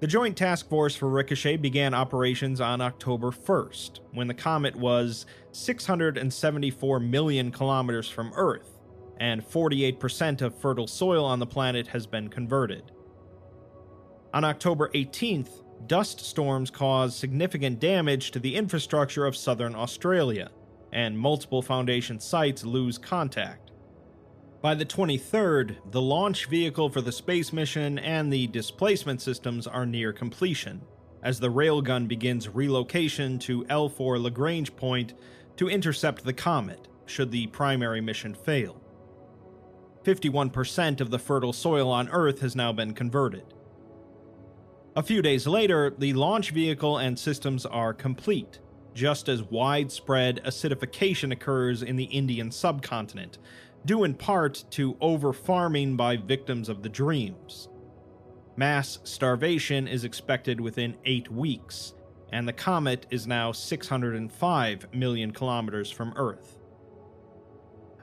The 0.00 0.06
Joint 0.06 0.36
Task 0.36 0.68
Force 0.68 0.94
for 0.94 1.08
Ricochet 1.08 1.56
began 1.56 1.94
operations 1.94 2.60
on 2.60 2.80
October 2.80 3.30
1st, 3.30 4.00
when 4.12 4.28
the 4.28 4.34
comet 4.34 4.76
was 4.76 5.26
674 5.52 7.00
million 7.00 7.50
kilometers 7.50 8.08
from 8.08 8.32
Earth, 8.36 8.78
and 9.18 9.42
48% 9.42 10.42
of 10.42 10.54
fertile 10.54 10.86
soil 10.86 11.24
on 11.24 11.38
the 11.38 11.46
planet 11.46 11.86
has 11.88 12.06
been 12.06 12.28
converted. 12.28 12.92
On 14.32 14.44
October 14.44 14.90
18th, 14.94 15.64
dust 15.86 16.20
storms 16.20 16.70
caused 16.70 17.18
significant 17.18 17.80
damage 17.80 18.30
to 18.30 18.38
the 18.38 18.56
infrastructure 18.56 19.26
of 19.26 19.36
southern 19.36 19.74
Australia, 19.74 20.50
and 20.92 21.18
multiple 21.18 21.62
Foundation 21.62 22.20
sites 22.20 22.64
lose 22.64 22.98
contact. 22.98 23.70
By 24.62 24.74
the 24.74 24.84
23rd, 24.84 25.76
the 25.90 26.02
launch 26.02 26.46
vehicle 26.46 26.90
for 26.90 27.00
the 27.00 27.12
space 27.12 27.52
mission 27.52 27.98
and 27.98 28.30
the 28.30 28.46
displacement 28.48 29.22
systems 29.22 29.66
are 29.66 29.86
near 29.86 30.12
completion, 30.12 30.82
as 31.22 31.40
the 31.40 31.50
railgun 31.50 32.06
begins 32.06 32.48
relocation 32.48 33.38
to 33.40 33.64
L4 33.64 34.22
Lagrange 34.22 34.74
Point 34.76 35.14
to 35.56 35.68
intercept 35.68 36.24
the 36.24 36.32
comet, 36.32 36.88
should 37.06 37.30
the 37.30 37.46
primary 37.48 38.00
mission 38.00 38.34
fail. 38.34 38.80
51% 40.04 41.00
of 41.00 41.10
the 41.10 41.18
fertile 41.18 41.52
soil 41.52 41.90
on 41.90 42.08
Earth 42.08 42.40
has 42.40 42.56
now 42.56 42.72
been 42.72 42.94
converted. 42.94 43.44
A 44.96 45.02
few 45.02 45.22
days 45.22 45.46
later, 45.46 45.94
the 45.96 46.14
launch 46.14 46.50
vehicle 46.50 46.98
and 46.98 47.18
systems 47.18 47.64
are 47.64 47.94
complete, 47.94 48.58
just 48.94 49.28
as 49.28 49.42
widespread 49.42 50.42
acidification 50.44 51.32
occurs 51.32 51.82
in 51.82 51.96
the 51.96 52.04
Indian 52.04 52.50
subcontinent, 52.50 53.38
due 53.84 54.04
in 54.04 54.14
part 54.14 54.64
to 54.70 54.96
over 55.00 55.32
farming 55.32 55.96
by 55.96 56.16
victims 56.16 56.68
of 56.68 56.82
the 56.82 56.88
dreams. 56.88 57.68
Mass 58.56 58.98
starvation 59.04 59.88
is 59.88 60.04
expected 60.04 60.60
within 60.60 60.96
eight 61.04 61.30
weeks, 61.30 61.94
and 62.32 62.46
the 62.46 62.52
comet 62.52 63.06
is 63.10 63.26
now 63.26 63.52
605 63.52 64.94
million 64.94 65.32
kilometers 65.32 65.90
from 65.90 66.12
Earth. 66.16 66.58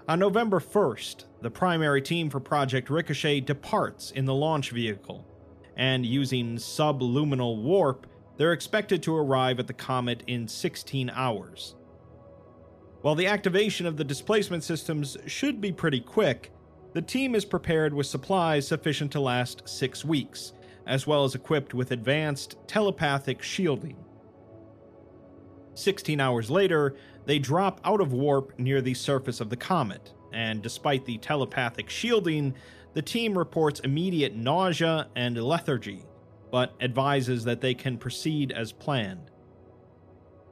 On 0.08 0.18
November 0.20 0.60
1st, 0.60 1.26
the 1.42 1.52
primary 1.52 2.02
team 2.02 2.30
for 2.30 2.40
Project 2.40 2.90
Ricochet 2.90 3.42
departs 3.42 4.12
in 4.12 4.26
the 4.26 4.34
launch 4.34 4.72
vehicle, 4.72 5.28
and 5.76 6.06
using 6.06 6.56
subluminal 6.56 7.62
warp, 7.62 8.08
they're 8.38 8.54
expected 8.54 9.04
to 9.04 9.16
arrive 9.16 9.60
at 9.60 9.68
the 9.68 9.74
comet 9.74 10.24
in 10.28 10.48
16 10.48 11.10
hours. 11.14 11.76
While 13.02 13.16
the 13.16 13.28
activation 13.28 13.86
of 13.86 13.98
the 13.98 14.04
displacement 14.04 14.64
systems 14.64 15.18
should 15.26 15.60
be 15.60 15.72
pretty 15.72 16.00
quick, 16.00 16.52
the 16.94 17.02
team 17.02 17.36
is 17.36 17.46
prepared 17.46 17.94
with 17.94 18.08
supplies 18.08 18.68
sufficient 18.68 19.12
to 19.12 19.20
last 19.20 19.68
six 19.68 20.04
weeks, 20.04 20.54
as 20.86 21.06
well 21.06 21.24
as 21.24 21.36
equipped 21.36 21.74
with 21.74 21.92
advanced 21.92 22.56
telepathic 22.68 23.42
shielding. 23.42 23.98
16 25.76 26.20
hours 26.20 26.50
later, 26.50 26.96
they 27.26 27.38
drop 27.38 27.80
out 27.84 28.02
of 28.02 28.14
warp 28.14 28.58
near 28.58 28.82
the 28.82 28.94
surface 28.94 29.40
of 29.40 29.50
the 29.50 29.58
comet, 29.58 30.14
and 30.34 30.62
despite 30.62 31.06
the 31.06 31.18
telepathic 31.20 31.90
shielding, 31.90 32.56
the 32.94 33.02
team 33.02 33.38
reports 33.38 33.80
immediate 33.82 34.36
nausea 34.36 35.08
and 35.16 35.38
lethargy, 35.38 36.04
but 36.52 36.76
advises 36.82 37.44
that 37.44 37.62
they 37.62 37.74
can 37.74 37.98
proceed 37.98 38.52
as 38.52 38.72
planned. 38.72 39.32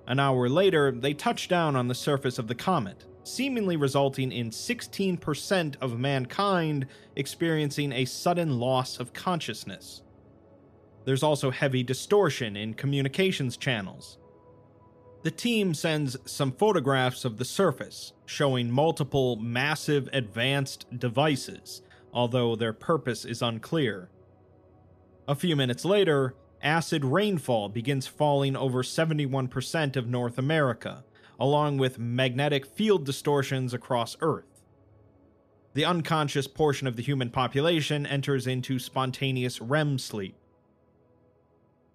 An 0.07 0.19
hour 0.19 0.47
later, 0.49 0.91
they 0.91 1.13
touch 1.13 1.47
down 1.47 1.75
on 1.75 1.87
the 1.87 1.95
surface 1.95 2.37
of 2.37 2.47
the 2.47 2.55
comet, 2.55 3.05
seemingly 3.23 3.75
resulting 3.75 4.31
in 4.31 4.51
16% 4.51 5.75
of 5.81 5.99
mankind 5.99 6.85
experiencing 7.15 7.91
a 7.91 8.05
sudden 8.05 8.59
loss 8.59 8.99
of 8.99 9.13
consciousness. 9.13 10.03
There's 11.05 11.23
also 11.23 11.51
heavy 11.51 11.83
distortion 11.83 12.55
in 12.55 12.73
communications 12.73 13.57
channels. 13.57 14.17
The 15.23 15.31
team 15.31 15.73
sends 15.73 16.17
some 16.25 16.51
photographs 16.51 17.25
of 17.25 17.37
the 17.37 17.45
surface, 17.45 18.13
showing 18.27 18.69
multiple 18.69 19.37
massive 19.37 20.07
advanced 20.13 20.85
devices, 20.99 21.81
although 22.13 22.55
their 22.55 22.73
purpose 22.73 23.25
is 23.25 23.41
unclear. 23.41 24.09
A 25.27 25.33
few 25.33 25.55
minutes 25.55 25.83
later, 25.83 26.35
acid 26.61 27.03
rainfall 27.03 27.69
begins 27.69 28.05
falling 28.05 28.55
over 28.55 28.83
71% 28.83 29.95
of 29.95 30.07
North 30.07 30.37
America, 30.37 31.03
along 31.39 31.77
with 31.77 31.97
magnetic 31.97 32.65
field 32.65 33.05
distortions 33.05 33.73
across 33.73 34.15
Earth. 34.21 34.61
The 35.73 35.85
unconscious 35.85 36.47
portion 36.47 36.85
of 36.85 36.95
the 36.95 37.01
human 37.01 37.31
population 37.31 38.05
enters 38.05 38.45
into 38.45 38.77
spontaneous 38.77 39.59
REM 39.59 39.97
sleep. 39.97 40.35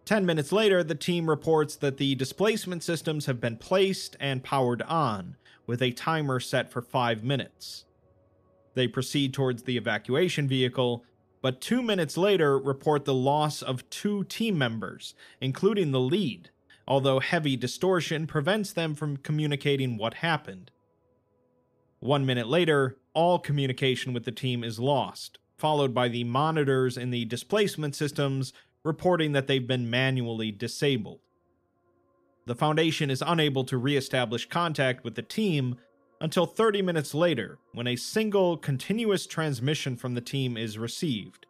Ten 0.04 0.26
minutes 0.26 0.50
later, 0.50 0.82
the 0.82 0.96
team 0.96 1.30
reports 1.30 1.76
that 1.76 1.98
the 1.98 2.16
displacement 2.16 2.82
systems 2.82 3.26
have 3.26 3.40
been 3.40 3.56
placed 3.56 4.16
and 4.18 4.42
powered 4.42 4.82
on, 4.82 5.36
with 5.66 5.80
a 5.82 5.92
timer 5.92 6.40
set 6.40 6.70
for 6.72 6.82
five 6.82 7.22
minutes. 7.22 7.84
They 8.74 8.88
proceed 8.88 9.32
towards 9.32 9.62
the 9.62 9.76
evacuation 9.76 10.48
vehicle, 10.48 11.04
but 11.42 11.60
two 11.60 11.82
minutes 11.82 12.16
later 12.16 12.58
report 12.58 13.04
the 13.04 13.14
loss 13.14 13.62
of 13.62 13.88
two 13.90 14.24
team 14.24 14.58
members, 14.58 15.14
including 15.40 15.90
the 15.90 16.00
lead, 16.00 16.50
although 16.86 17.20
heavy 17.20 17.56
distortion 17.56 18.26
prevents 18.26 18.72
them 18.72 18.94
from 18.94 19.16
communicating 19.16 19.96
what 19.96 20.14
happened. 20.14 20.70
One 22.00 22.26
minute 22.26 22.48
later, 22.48 22.96
all 23.14 23.38
communication 23.38 24.12
with 24.12 24.24
the 24.24 24.32
team 24.32 24.64
is 24.64 24.78
lost, 24.78 25.38
followed 25.56 25.94
by 25.94 26.08
the 26.08 26.24
monitors 26.24 26.96
in 26.96 27.10
the 27.10 27.24
displacement 27.24 27.94
systems 27.94 28.52
reporting 28.82 29.32
that 29.32 29.46
they've 29.46 29.66
been 29.66 29.90
manually 29.90 30.50
disabled. 30.50 31.20
The 32.46 32.54
Foundation 32.54 33.10
is 33.10 33.22
unable 33.24 33.64
to 33.64 33.76
re 33.76 33.96
establish 33.96 34.48
contact 34.48 35.04
with 35.04 35.14
the 35.14 35.22
team 35.22 35.76
until 36.20 36.46
30 36.46 36.82
minutes 36.82 37.14
later 37.14 37.58
when 37.72 37.86
a 37.86 37.94
single 37.96 38.56
continuous 38.56 39.26
transmission 39.26 39.96
from 39.96 40.14
the 40.14 40.20
team 40.20 40.56
is 40.56 40.78
received. 40.78 41.46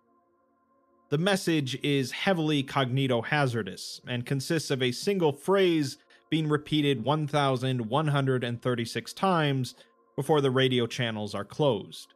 The 1.08 1.18
message 1.18 1.78
is 1.82 2.12
heavily 2.12 2.62
cognitohazardous 2.62 4.00
and 4.06 4.24
consists 4.24 4.70
of 4.70 4.82
a 4.82 4.92
single 4.92 5.32
phrase 5.32 5.98
being 6.30 6.48
repeated 6.48 7.04
1,136 7.04 9.12
times 9.14 9.74
before 10.14 10.40
the 10.40 10.52
radio 10.52 10.86
channels 10.86 11.34
are 11.34 11.44
closed. 11.44 12.14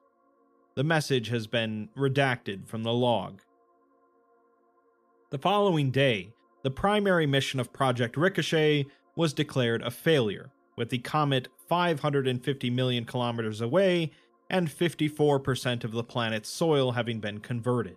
The 0.76 0.84
message 0.84 1.26
has 1.28 1.48
been 1.48 1.88
redacted 1.96 2.68
from 2.68 2.84
the 2.84 2.92
log. 2.92 3.40
The 5.30 5.38
following 5.38 5.90
day, 5.90 6.34
the 6.62 6.70
primary 6.70 7.26
mission 7.26 7.58
of 7.58 7.72
Project 7.72 8.16
Ricochet 8.16 8.86
was 9.16 9.32
declared 9.32 9.82
a 9.82 9.90
failure, 9.90 10.52
with 10.76 10.90
the 10.90 10.98
comet 10.98 11.48
550 11.68 12.70
million 12.70 13.04
kilometers 13.04 13.60
away 13.60 14.12
and 14.50 14.68
54% 14.68 15.84
of 15.84 15.92
the 15.92 16.04
planet's 16.04 16.48
soil 16.48 16.92
having 16.92 17.20
been 17.20 17.40
converted. 17.40 17.96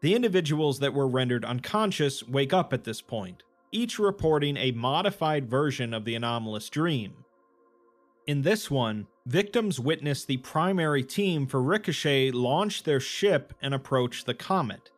The 0.00 0.14
individuals 0.14 0.78
that 0.78 0.94
were 0.94 1.08
rendered 1.08 1.44
unconscious 1.44 2.26
wake 2.26 2.52
up 2.52 2.72
at 2.72 2.84
this 2.84 3.00
point, 3.00 3.42
each 3.72 3.98
reporting 3.98 4.56
a 4.56 4.72
modified 4.72 5.48
version 5.48 5.92
of 5.92 6.04
the 6.04 6.14
anomalous 6.14 6.68
dream. 6.70 7.24
In 8.26 8.42
this 8.42 8.70
one, 8.70 9.06
victims 9.26 9.80
witness 9.80 10.24
the 10.24 10.38
primary 10.38 11.02
team 11.02 11.46
for 11.46 11.62
Ricochet 11.62 12.30
launch 12.30 12.82
their 12.82 13.00
ship 13.00 13.54
and 13.60 13.74
approach 13.74 14.24
the 14.24 14.34
comet. 14.34 14.90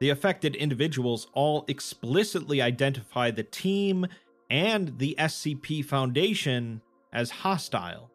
The 0.00 0.10
affected 0.10 0.56
individuals 0.56 1.28
all 1.34 1.64
explicitly 1.68 2.60
identify 2.60 3.30
the 3.30 3.42
team 3.42 4.06
and 4.54 5.00
the 5.00 5.16
SCP 5.18 5.84
Foundation 5.84 6.80
as 7.12 7.28
hostile. 7.28 8.08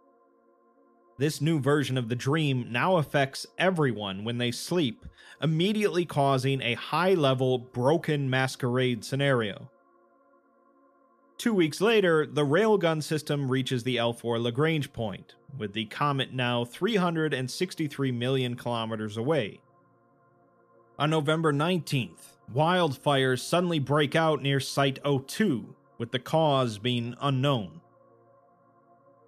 This 1.17 1.41
new 1.41 1.60
version 1.60 1.97
of 1.97 2.08
the 2.08 2.15
dream 2.15 2.67
now 2.69 2.95
affects 2.95 3.45
everyone 3.58 4.23
when 4.23 4.38
they 4.38 4.52
sleep, 4.52 5.06
immediately 5.41 6.06
causing 6.06 6.62
a 6.62 6.75
high 6.75 7.13
level 7.13 7.58
broken 7.58 8.30
masquerade 8.30 9.04
scenario. 9.04 9.69
Two 11.38 11.54
weeks 11.54 11.82
later, 11.82 12.25
the 12.25 12.45
railgun 12.45 13.04
system 13.04 13.52
reaches 13.52 13.84
the 13.84 13.97
L4 13.97 14.41
Lagrange 14.41 14.93
point, 14.93 15.36
with 15.58 15.73
the 15.73 15.86
comet 15.88 16.32
now 16.32 16.63
363 16.63 18.13
million 18.13 18.56
kilometers 18.56 19.17
away. 19.17 19.60
On 20.97 21.10
November 21.10 21.52
19th, 21.52 22.38
wildfires 22.56 23.41
suddenly 23.41 23.80
break 23.80 24.15
out 24.15 24.41
near 24.41 24.62
Site 24.62 24.99
02, 25.04 25.75
with 25.99 26.12
the 26.12 26.17
cause 26.17 26.79
being 26.79 27.15
unknown. 27.21 27.81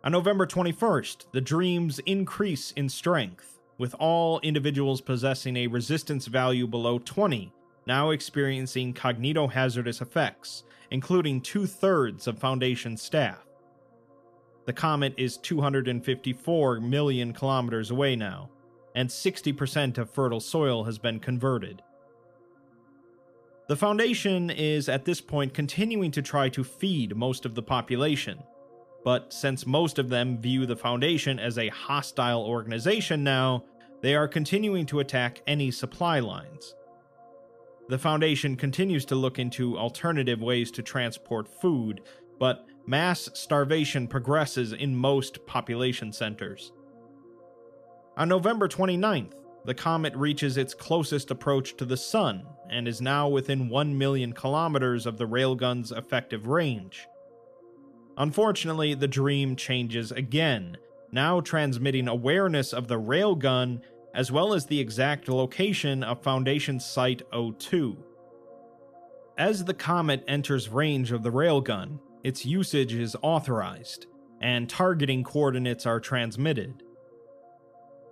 On 0.03 0.11
November 0.11 0.47
21st, 0.47 1.25
the 1.31 1.41
dreams 1.41 1.99
increase 2.07 2.71
in 2.71 2.89
strength, 2.89 3.59
with 3.77 3.93
all 3.99 4.39
individuals 4.39 5.01
possessing 5.01 5.55
a 5.57 5.67
resistance 5.67 6.25
value 6.25 6.65
below 6.65 6.97
20 6.97 7.53
now 7.85 8.11
experiencing 8.11 8.93
cognitohazardous 8.93 10.01
effects, 10.01 10.63
including 10.91 11.41
two 11.41 11.65
thirds 11.65 12.27
of 12.27 12.37
Foundation 12.37 12.95
staff. 12.97 13.45
The 14.65 14.73
comet 14.73 15.13
is 15.17 15.37
254 15.37 16.79
million 16.79 17.33
kilometers 17.33 17.89
away 17.89 18.15
now, 18.15 18.49
and 18.95 19.09
60% 19.09 19.97
of 19.97 20.09
fertile 20.09 20.39
soil 20.39 20.83
has 20.83 20.99
been 20.99 21.19
converted. 21.19 21.81
The 23.71 23.77
Foundation 23.77 24.49
is 24.49 24.89
at 24.89 25.05
this 25.05 25.21
point 25.21 25.53
continuing 25.53 26.11
to 26.11 26.21
try 26.21 26.49
to 26.49 26.61
feed 26.61 27.15
most 27.15 27.45
of 27.45 27.55
the 27.55 27.63
population, 27.63 28.43
but 29.05 29.31
since 29.31 29.65
most 29.65 29.97
of 29.97 30.09
them 30.09 30.41
view 30.41 30.65
the 30.65 30.75
Foundation 30.75 31.39
as 31.39 31.57
a 31.57 31.69
hostile 31.69 32.41
organization 32.41 33.23
now, 33.23 33.63
they 34.01 34.13
are 34.13 34.27
continuing 34.27 34.85
to 34.87 34.99
attack 34.99 35.41
any 35.47 35.71
supply 35.71 36.19
lines. 36.19 36.75
The 37.87 37.97
Foundation 37.97 38.57
continues 38.57 39.05
to 39.05 39.15
look 39.15 39.39
into 39.39 39.77
alternative 39.77 40.41
ways 40.41 40.69
to 40.71 40.83
transport 40.83 41.47
food, 41.47 42.01
but 42.39 42.65
mass 42.85 43.29
starvation 43.35 44.05
progresses 44.05 44.73
in 44.73 44.97
most 44.97 45.45
population 45.45 46.11
centers. 46.11 46.73
On 48.17 48.27
November 48.27 48.67
29th, 48.67 49.35
the 49.65 49.73
comet 49.73 50.15
reaches 50.15 50.57
its 50.57 50.73
closest 50.73 51.31
approach 51.31 51.77
to 51.77 51.85
the 51.85 51.97
Sun 51.97 52.45
and 52.69 52.87
is 52.87 53.01
now 53.01 53.27
within 53.27 53.69
1 53.69 53.97
million 53.97 54.33
kilometers 54.33 55.05
of 55.05 55.17
the 55.17 55.27
railgun's 55.27 55.91
effective 55.91 56.47
range. 56.47 57.07
Unfortunately, 58.17 58.93
the 58.93 59.07
dream 59.07 59.55
changes 59.55 60.11
again, 60.11 60.77
now 61.11 61.41
transmitting 61.41 62.07
awareness 62.07 62.73
of 62.73 62.87
the 62.87 62.99
railgun 62.99 63.81
as 64.13 64.31
well 64.31 64.53
as 64.53 64.65
the 64.65 64.79
exact 64.79 65.29
location 65.29 66.03
of 66.03 66.21
Foundation 66.21 66.79
Site 66.79 67.21
02. 67.31 67.97
As 69.37 69.63
the 69.63 69.73
comet 69.73 70.23
enters 70.27 70.69
range 70.69 71.11
of 71.11 71.23
the 71.23 71.31
railgun, 71.31 71.99
its 72.23 72.45
usage 72.45 72.93
is 72.93 73.15
authorized, 73.21 74.07
and 74.41 74.69
targeting 74.69 75.23
coordinates 75.23 75.85
are 75.85 75.99
transmitted. 75.99 76.83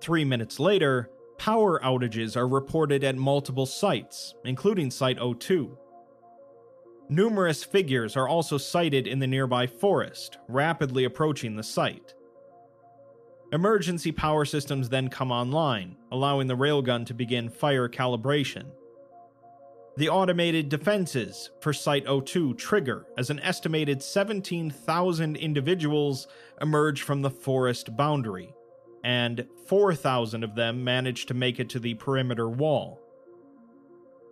Three 0.02 0.24
minutes 0.24 0.60
later, 0.60 1.10
power 1.40 1.80
outages 1.80 2.36
are 2.36 2.48
reported 2.48 3.04
at 3.04 3.16
multiple 3.16 3.66
sites, 3.66 4.36
including 4.44 4.92
Site 4.92 5.18
02. 5.40 5.76
Numerous 7.08 7.64
figures 7.64 8.16
are 8.16 8.28
also 8.28 8.58
sighted 8.58 9.08
in 9.08 9.18
the 9.18 9.26
nearby 9.26 9.66
forest, 9.66 10.38
rapidly 10.48 11.06
approaching 11.06 11.56
the 11.56 11.64
site. 11.64 12.14
Emergency 13.52 14.12
power 14.12 14.46
systems 14.46 14.90
then 14.90 15.10
come 15.10 15.32
online, 15.32 15.96
allowing 16.12 16.46
the 16.48 16.58
railgun 16.58 17.04
to 17.06 17.16
begin 17.16 17.50
fire 17.50 17.90
calibration. 17.90 18.66
The 19.98 20.10
automated 20.10 20.70
defenses 20.70 21.50
for 21.62 21.74
Site 21.74 22.06
02 22.06 22.54
trigger 22.56 23.08
as 23.18 23.30
an 23.30 23.40
estimated 23.40 24.04
17,000 24.04 25.36
individuals 25.36 26.28
emerge 26.62 27.02
from 27.02 27.22
the 27.22 27.32
forest 27.32 27.98
boundary, 27.98 28.54
and 29.04 29.46
4,000 29.68 30.44
of 30.44 30.56
them 30.56 30.84
manage 30.84 31.26
to 31.28 31.34
make 31.34 31.60
it 31.60 31.70
to 31.70 31.80
the 31.80 31.94
perimeter 31.96 32.50
wall. 32.50 33.00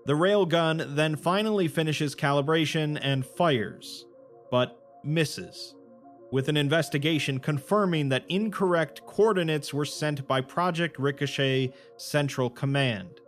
The 0.05 0.13
railgun 0.13 0.95
then 0.95 1.15
finally 1.15 1.67
finishes 1.67 2.15
calibration 2.15 2.97
and 3.01 3.25
fires, 3.25 4.05
but 4.49 4.79
misses 5.03 5.75
with 6.31 6.49
an 6.49 6.57
investigation 6.57 7.39
confirming 7.39 8.09
that 8.09 8.25
incorrect 8.27 9.05
coordinates 9.05 9.73
were 9.73 9.85
sent 9.85 10.27
by 10.27 10.41
Project 10.41 10.99
Ricochet 10.99 11.71
Central 11.95 12.49
Command. 12.49 13.21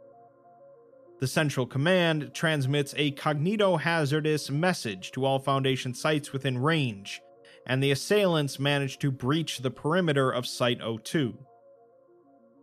The 1.20 1.28
Central 1.28 1.66
Command 1.66 2.34
transmits 2.34 2.94
a 2.98 3.12
cognitohazardous 3.12 4.50
message 4.50 5.12
to 5.12 5.26
all 5.26 5.40
Foundation 5.40 5.94
sites 5.94 6.32
within 6.32 6.58
range, 6.58 7.22
and 7.70 7.84
the 7.84 7.92
assailants 7.92 8.60
manage 8.60 8.98
to 8.98 9.12
breach 9.12 9.60
the 9.60 9.70
perimeter 9.70 10.32
of 10.32 10.48
Site 10.48 10.82
02. 10.82 11.38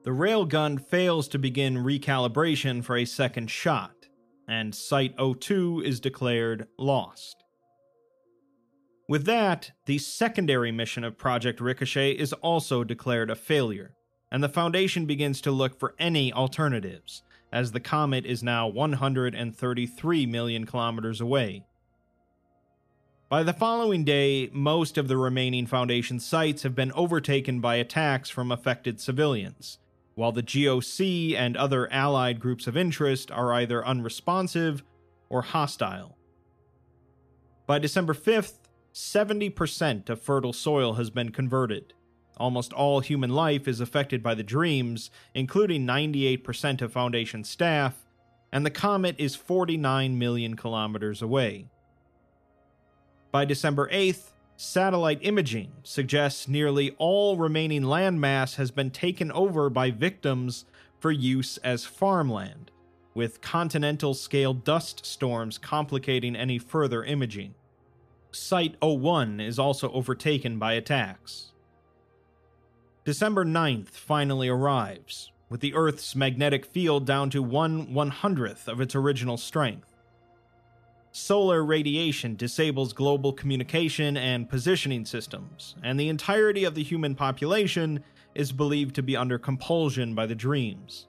The 0.02 0.10
railgun 0.10 0.80
fails 0.84 1.28
to 1.28 1.38
begin 1.38 1.76
recalibration 1.76 2.84
for 2.84 2.96
a 2.96 3.04
second 3.04 3.48
shot, 3.48 3.94
and 4.48 4.74
Site 4.74 5.14
02 5.16 5.82
is 5.84 6.00
declared 6.00 6.66
lost. 6.76 7.44
With 9.08 9.26
that, 9.26 9.70
the 9.86 9.98
secondary 9.98 10.72
mission 10.72 11.04
of 11.04 11.16
Project 11.16 11.60
Ricochet 11.60 12.12
is 12.12 12.32
also 12.32 12.82
declared 12.82 13.30
a 13.30 13.36
failure, 13.36 13.94
and 14.32 14.42
the 14.42 14.48
Foundation 14.48 15.06
begins 15.06 15.40
to 15.42 15.52
look 15.52 15.78
for 15.78 15.94
any 16.00 16.32
alternatives, 16.32 17.22
as 17.52 17.70
the 17.70 17.78
comet 17.78 18.26
is 18.26 18.42
now 18.42 18.66
133 18.66 20.26
million 20.26 20.66
kilometers 20.66 21.20
away. 21.20 21.64
By 23.28 23.42
the 23.42 23.52
following 23.52 24.04
day, 24.04 24.50
most 24.52 24.96
of 24.96 25.08
the 25.08 25.16
remaining 25.16 25.66
Foundation 25.66 26.20
sites 26.20 26.62
have 26.62 26.76
been 26.76 26.92
overtaken 26.92 27.58
by 27.58 27.74
attacks 27.74 28.30
from 28.30 28.52
affected 28.52 29.00
civilians, 29.00 29.78
while 30.14 30.30
the 30.30 30.44
GOC 30.44 31.34
and 31.34 31.56
other 31.56 31.92
allied 31.92 32.38
groups 32.38 32.68
of 32.68 32.76
interest 32.76 33.32
are 33.32 33.52
either 33.52 33.84
unresponsive 33.84 34.84
or 35.28 35.42
hostile. 35.42 36.16
By 37.66 37.80
December 37.80 38.14
5th, 38.14 38.68
70% 38.94 40.08
of 40.08 40.22
fertile 40.22 40.52
soil 40.52 40.92
has 40.92 41.10
been 41.10 41.32
converted. 41.32 41.94
Almost 42.36 42.72
all 42.72 43.00
human 43.00 43.30
life 43.30 43.66
is 43.66 43.80
affected 43.80 44.22
by 44.22 44.36
the 44.36 44.44
dreams, 44.44 45.10
including 45.34 45.84
98% 45.84 46.80
of 46.80 46.92
Foundation 46.92 47.42
staff, 47.42 48.06
and 48.52 48.64
the 48.64 48.70
comet 48.70 49.16
is 49.18 49.34
49 49.34 50.16
million 50.16 50.54
kilometers 50.54 51.22
away. 51.22 51.66
By 53.36 53.44
December 53.44 53.90
8th, 53.90 54.30
satellite 54.56 55.18
imaging 55.20 55.70
suggests 55.82 56.48
nearly 56.48 56.96
all 56.96 57.36
remaining 57.36 57.82
landmass 57.82 58.56
has 58.56 58.70
been 58.70 58.90
taken 58.90 59.30
over 59.30 59.68
by 59.68 59.90
victims 59.90 60.64
for 60.98 61.10
use 61.10 61.58
as 61.58 61.84
farmland, 61.84 62.70
with 63.12 63.42
continental 63.42 64.14
scale 64.14 64.54
dust 64.54 65.04
storms 65.04 65.58
complicating 65.58 66.34
any 66.34 66.56
further 66.56 67.04
imaging. 67.04 67.54
Site 68.30 68.76
01 68.80 69.38
is 69.38 69.58
also 69.58 69.92
overtaken 69.92 70.58
by 70.58 70.72
attacks. 70.72 71.52
December 73.04 73.44
9th 73.44 73.90
finally 73.90 74.48
arrives, 74.48 75.30
with 75.50 75.60
the 75.60 75.74
Earth's 75.74 76.16
magnetic 76.16 76.64
field 76.64 77.04
down 77.04 77.28
to 77.28 77.42
1 77.42 77.88
100th 77.88 78.66
of 78.66 78.80
its 78.80 78.94
original 78.94 79.36
strength. 79.36 79.95
Solar 81.18 81.64
radiation 81.64 82.36
disables 82.36 82.92
global 82.92 83.32
communication 83.32 84.18
and 84.18 84.50
positioning 84.50 85.06
systems, 85.06 85.74
and 85.82 85.98
the 85.98 86.10
entirety 86.10 86.64
of 86.64 86.74
the 86.74 86.82
human 86.82 87.14
population 87.14 88.04
is 88.34 88.52
believed 88.52 88.94
to 88.96 89.02
be 89.02 89.16
under 89.16 89.38
compulsion 89.38 90.14
by 90.14 90.26
the 90.26 90.34
dreams. 90.34 91.06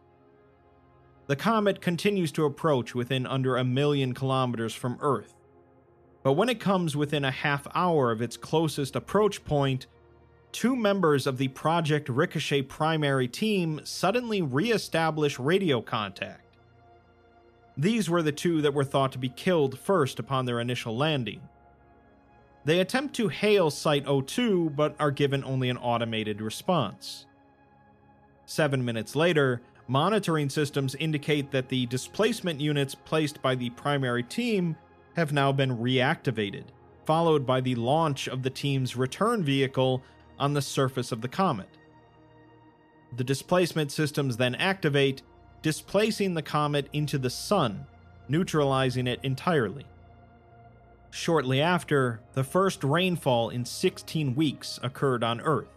The 1.26 1.36
comet 1.36 1.82
continues 1.82 2.32
to 2.32 2.46
approach 2.46 2.96
within 2.96 3.28
under 3.28 3.58
a 3.58 3.65
million 3.65 4.13
kilometers 4.13 4.74
from 4.74 4.98
Earth, 5.02 5.36
but 6.24 6.34
when 6.34 6.48
it 6.48 6.62
comes 6.62 6.96
within 6.96 7.26
a 7.26 7.30
half 7.30 7.67
hour 7.76 8.10
of 8.10 8.22
its 8.22 8.38
closest 8.38 8.96
approach 8.96 9.43
point, 9.43 9.88
two 10.54 10.78
members 10.78 11.28
of 11.28 11.38
the 11.38 11.50
Project 11.50 12.08
Ricochet 12.08 12.62
primary 12.62 13.28
team 13.28 13.82
suddenly 13.84 14.41
re 14.41 14.72
establish 14.72 15.38
radio 15.38 15.82
contact. 15.82 16.46
These 17.77 18.09
were 18.09 18.23
the 18.23 18.31
two 18.31 18.61
that 18.63 18.73
were 18.73 18.83
thought 18.83 19.11
to 19.11 19.19
be 19.19 19.29
killed 19.29 19.77
first 19.77 20.19
upon 20.19 20.45
their 20.45 20.59
initial 20.59 20.97
landing. 20.97 21.41
They 22.65 22.79
attempt 22.79 23.15
to 23.15 23.29
hail 23.29 23.69
Site 23.69 24.05
02 24.05 24.71
but 24.71 24.95
are 24.99 25.11
given 25.11 25.43
only 25.43 25.69
an 25.69 25.77
automated 25.77 26.41
response. 26.41 27.25
Seven 28.45 28.83
minutes 28.83 29.15
later, 29.15 29.61
monitoring 29.87 30.49
systems 30.49 30.95
indicate 30.95 31.51
that 31.51 31.69
the 31.69 31.85
displacement 31.85 32.59
units 32.59 32.95
placed 32.95 33.41
by 33.41 33.55
the 33.55 33.69
primary 33.71 34.23
team 34.23 34.75
have 35.15 35.31
now 35.31 35.51
been 35.51 35.77
reactivated, 35.77 36.65
followed 37.05 37.45
by 37.45 37.61
the 37.61 37.75
launch 37.75 38.27
of 38.27 38.43
the 38.43 38.49
team's 38.49 38.95
return 38.95 39.43
vehicle 39.43 40.03
on 40.39 40.53
the 40.53 40.61
surface 40.61 41.11
of 41.11 41.21
the 41.21 41.27
comet. 41.27 41.69
The 43.15 43.23
displacement 43.23 43.91
systems 43.91 44.37
then 44.37 44.55
activate, 44.55 45.21
displacing 45.67 46.34
the 46.34 46.41
comet 46.41 46.88
into 46.93 47.17
the 47.17 47.30
Sun, 47.30 47.86
neutralizing 48.30 49.06
it 49.06 49.19
entirely. 49.21 49.84
Shortly 51.12 51.60
after, 51.60 52.21
the 52.36 52.45
first 52.45 52.86
rainfall 52.86 53.49
in 53.49 53.65
16 53.65 54.34
weeks 54.34 54.80
occurred 54.82 55.25
on 55.25 55.41
Earth. 55.41 55.76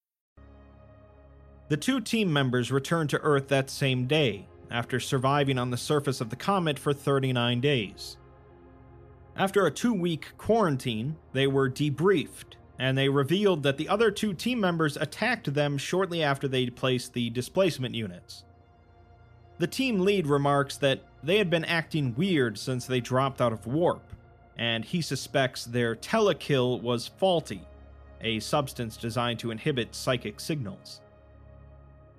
The 1.71 1.77
two 1.77 2.01
team 2.01 2.33
members 2.33 2.69
returned 2.69 3.09
to 3.11 3.21
Earth 3.21 3.47
that 3.47 3.69
same 3.69 4.05
day, 4.05 4.45
after 4.69 4.99
surviving 4.99 5.57
on 5.57 5.71
the 5.71 5.77
surface 5.77 6.19
of 6.19 6.29
the 6.29 6.35
comet 6.35 6.77
for 6.77 6.91
39 6.91 7.61
days. 7.61 8.17
After 9.37 9.65
a 9.65 9.71
two 9.71 9.93
week 9.93 10.33
quarantine, 10.37 11.15
they 11.31 11.47
were 11.47 11.69
debriefed, 11.69 12.55
and 12.77 12.97
they 12.97 13.07
revealed 13.07 13.63
that 13.63 13.77
the 13.77 13.87
other 13.87 14.11
two 14.11 14.33
team 14.33 14.59
members 14.59 14.97
attacked 14.97 15.53
them 15.53 15.77
shortly 15.77 16.21
after 16.21 16.45
they 16.45 16.69
placed 16.69 17.13
the 17.13 17.29
displacement 17.29 17.95
units. 17.95 18.43
The 19.57 19.67
team 19.67 20.01
lead 20.01 20.27
remarks 20.27 20.75
that 20.75 21.05
they 21.23 21.37
had 21.37 21.49
been 21.49 21.63
acting 21.63 22.13
weird 22.15 22.57
since 22.57 22.85
they 22.85 22.99
dropped 22.99 23.39
out 23.39 23.53
of 23.53 23.65
warp, 23.65 24.03
and 24.57 24.83
he 24.83 25.01
suspects 25.01 25.63
their 25.63 25.95
telekill 25.95 26.81
was 26.81 27.07
faulty, 27.07 27.65
a 28.19 28.41
substance 28.41 28.97
designed 28.97 29.39
to 29.39 29.51
inhibit 29.51 29.95
psychic 29.95 30.41
signals. 30.41 31.00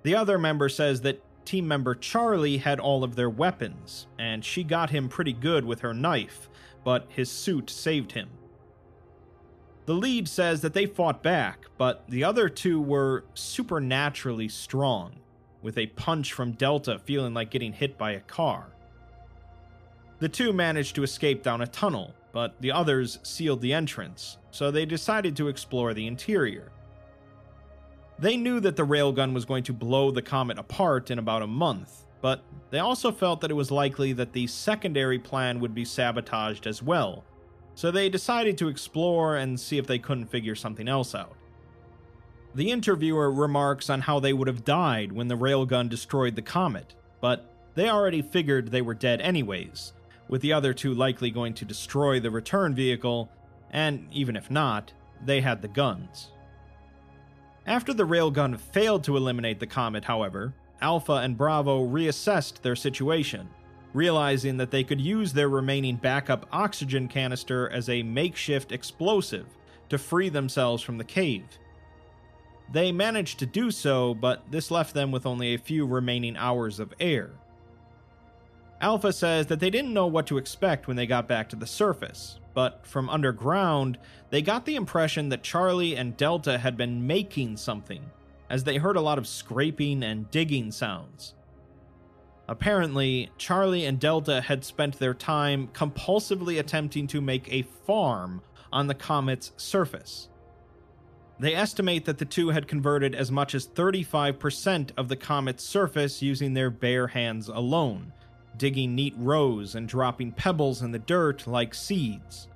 The 0.03 0.15
other 0.15 0.37
member 0.37 0.69
says 0.69 1.01
that 1.01 1.21
team 1.45 1.67
member 1.67 1.95
Charlie 1.95 2.57
had 2.57 2.79
all 2.79 3.03
of 3.03 3.15
their 3.15 3.29
weapons, 3.29 4.07
and 4.19 4.43
she 4.43 4.63
got 4.63 4.89
him 4.89 5.09
pretty 5.09 5.33
good 5.33 5.65
with 5.65 5.79
her 5.81 5.93
knife, 5.93 6.49
but 6.83 7.05
his 7.09 7.31
suit 7.31 7.69
saved 7.69 8.11
him. 8.11 8.29
The 9.85 9.93
lead 9.93 10.27
says 10.27 10.61
that 10.61 10.73
they 10.73 10.85
fought 10.85 11.23
back, 11.23 11.65
but 11.77 12.05
the 12.09 12.23
other 12.23 12.47
two 12.49 12.81
were 12.81 13.25
supernaturally 13.33 14.49
strong, 14.49 15.19
with 15.61 15.77
a 15.77 15.87
punch 15.87 16.33
from 16.33 16.51
Delta 16.53 16.99
feeling 16.99 17.33
like 17.33 17.49
getting 17.49 17.73
hit 17.73 17.97
by 17.97 18.11
a 18.11 18.19
car. 18.21 18.67
The 20.19 20.29
two 20.29 20.53
managed 20.53 20.95
to 20.95 21.03
escape 21.03 21.43
down 21.43 21.61
a 21.61 21.67
tunnel, 21.67 22.13
but 22.33 22.55
the 22.61 22.71
others 22.71 23.19
sealed 23.23 23.61
the 23.61 23.73
entrance, 23.73 24.37
so 24.51 24.69
they 24.69 24.85
decided 24.85 25.35
to 25.37 25.47
explore 25.47 25.93
the 25.93 26.07
interior. 26.07 26.72
They 28.23 28.37
knew 28.37 28.61
that 28.61 28.77
the 28.77 28.85
railgun 28.85 29.33
was 29.33 29.43
going 29.43 29.65
to 29.65 29.73
blow 29.73 30.09
the 30.09 30.21
comet 30.21 30.57
apart 30.57 31.11
in 31.11 31.19
about 31.19 31.41
a 31.41 31.47
month, 31.47 32.05
but 32.21 32.41
they 32.69 32.79
also 32.79 33.11
felt 33.11 33.41
that 33.41 33.51
it 33.51 33.55
was 33.55 33.69
likely 33.69 34.13
that 34.13 34.31
the 34.31 34.47
secondary 34.47 35.19
plan 35.19 35.59
would 35.59 35.75
be 35.75 35.83
sabotaged 35.83 36.65
as 36.65 36.81
well, 36.81 37.25
so 37.75 37.91
they 37.91 38.07
decided 38.07 38.57
to 38.57 38.69
explore 38.69 39.35
and 39.35 39.59
see 39.59 39.77
if 39.77 39.87
they 39.87 39.99
couldn't 39.99 40.27
figure 40.27 40.55
something 40.55 40.87
else 40.87 41.13
out. 41.13 41.35
The 42.55 42.71
interviewer 42.71 43.29
remarks 43.29 43.89
on 43.89 43.99
how 43.99 44.21
they 44.21 44.31
would 44.31 44.47
have 44.47 44.63
died 44.63 45.11
when 45.11 45.27
the 45.27 45.35
railgun 45.35 45.89
destroyed 45.89 46.37
the 46.37 46.41
comet, 46.41 46.95
but 47.19 47.53
they 47.75 47.89
already 47.89 48.21
figured 48.21 48.69
they 48.69 48.81
were 48.81 48.93
dead 48.93 49.19
anyways, 49.19 49.91
with 50.29 50.41
the 50.41 50.53
other 50.53 50.73
two 50.73 50.93
likely 50.93 51.29
going 51.29 51.55
to 51.55 51.65
destroy 51.65 52.21
the 52.21 52.31
return 52.31 52.73
vehicle, 52.73 53.29
and 53.71 54.07
even 54.13 54.37
if 54.37 54.49
not, 54.49 54.93
they 55.25 55.41
had 55.41 55.61
the 55.61 55.67
guns. 55.67 56.29
After 57.65 57.93
the 57.93 58.05
railgun 58.05 58.59
failed 58.59 59.03
to 59.05 59.15
eliminate 59.15 59.59
the 59.59 59.67
comet, 59.67 60.03
however, 60.03 60.53
Alpha 60.81 61.13
and 61.13 61.37
Bravo 61.37 61.87
reassessed 61.87 62.61
their 62.61 62.75
situation, 62.75 63.49
realizing 63.93 64.57
that 64.57 64.69
they 64.69 64.83
could 64.83 64.99
use 64.99 65.31
their 65.31 65.47
remaining 65.47 65.95
backup 65.95 66.45
oxygen 66.51 67.07
canister 67.07 67.69
as 67.69 67.87
a 67.87 68.03
makeshift 68.03 68.73
explosive 68.73 69.45
to 69.87 69.97
free 69.97 70.27
themselves 70.27 70.83
from 70.83 70.97
the 70.97 71.03
cave. 71.05 71.45
They 72.71 72.91
managed 72.91 73.39
to 73.39 73.45
do 73.45 73.71
so, 73.71 74.13
but 74.13 74.43
this 74.51 74.71
left 74.71 74.93
them 74.93 75.11
with 75.11 75.25
only 75.25 75.53
a 75.53 75.59
few 75.59 75.85
remaining 75.85 76.35
hours 76.35 76.79
of 76.79 76.93
air. 76.99 77.31
Alpha 78.81 79.13
says 79.13 79.47
that 79.47 79.61
they 79.61 79.69
didn't 79.69 79.93
know 79.93 80.07
what 80.07 80.27
to 80.27 80.37
expect 80.37 80.87
when 80.87 80.97
they 80.97 81.05
got 81.05 81.27
back 81.27 81.47
to 81.49 81.55
the 81.55 81.67
surface, 81.67 82.39
but 82.53 82.85
from 82.85 83.09
underground, 83.09 83.97
they 84.29 84.41
got 84.41 84.65
the 84.65 84.75
impression 84.75 85.29
that 85.29 85.43
Charlie 85.43 85.95
and 85.95 86.17
Delta 86.17 86.57
had 86.57 86.77
been 86.77 87.07
making 87.07 87.57
something, 87.57 88.11
as 88.49 88.63
they 88.63 88.77
heard 88.77 88.95
a 88.95 89.01
lot 89.01 89.17
of 89.17 89.27
scraping 89.27 90.03
and 90.03 90.29
digging 90.31 90.71
sounds. 90.71 91.33
Apparently, 92.47 93.31
Charlie 93.37 93.85
and 93.85 93.99
Delta 93.99 94.41
had 94.41 94.65
spent 94.65 94.99
their 94.99 95.13
time 95.13 95.69
compulsively 95.69 96.59
attempting 96.59 97.07
to 97.07 97.21
make 97.21 97.51
a 97.51 97.61
farm 97.61 98.41
on 98.71 98.87
the 98.87 98.95
comet's 98.95 99.53
surface. 99.55 100.29
They 101.39 101.55
estimate 101.55 102.05
that 102.05 102.19
the 102.19 102.25
two 102.25 102.49
had 102.49 102.67
converted 102.67 103.15
as 103.15 103.31
much 103.31 103.55
as 103.55 103.67
35% 103.67 104.91
of 104.97 105.07
the 105.07 105.15
comet's 105.15 105.63
surface 105.63 106.21
using 106.21 106.53
their 106.53 106.69
bare 106.69 107.07
hands 107.07 107.47
alone, 107.47 108.13
digging 108.57 108.95
neat 108.95 109.13
rows 109.17 109.75
and 109.75 109.87
dropping 109.87 110.31
pebbles 110.31 110.81
in 110.81 110.91
the 110.91 110.99
dirt 110.99 111.47
like 111.47 111.73
seeds. 111.73 112.47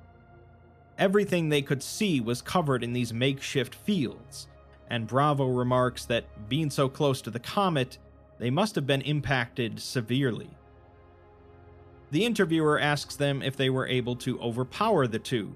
Everything 0.97 1.49
they 1.49 1.61
could 1.61 1.83
see 1.83 2.19
was 2.19 2.41
covered 2.41 2.83
in 2.83 2.93
these 2.93 3.13
makeshift 3.13 3.75
fields, 3.75 4.47
and 4.89 5.07
Bravo 5.07 5.45
remarks 5.45 6.05
that 6.05 6.49
being 6.49 6.69
so 6.69 6.89
close 6.89 7.21
to 7.21 7.29
the 7.29 7.39
comet, 7.39 7.97
they 8.39 8.49
must 8.49 8.75
have 8.75 8.87
been 8.87 9.01
impacted 9.01 9.79
severely. 9.79 10.49
The 12.11 12.25
interviewer 12.25 12.79
asks 12.79 13.15
them 13.15 13.41
if 13.41 13.57
they 13.57 13.69
were 13.69 13.87
able 13.87 14.15
to 14.17 14.39
overpower 14.39 15.07
the 15.07 15.19
two, 15.19 15.55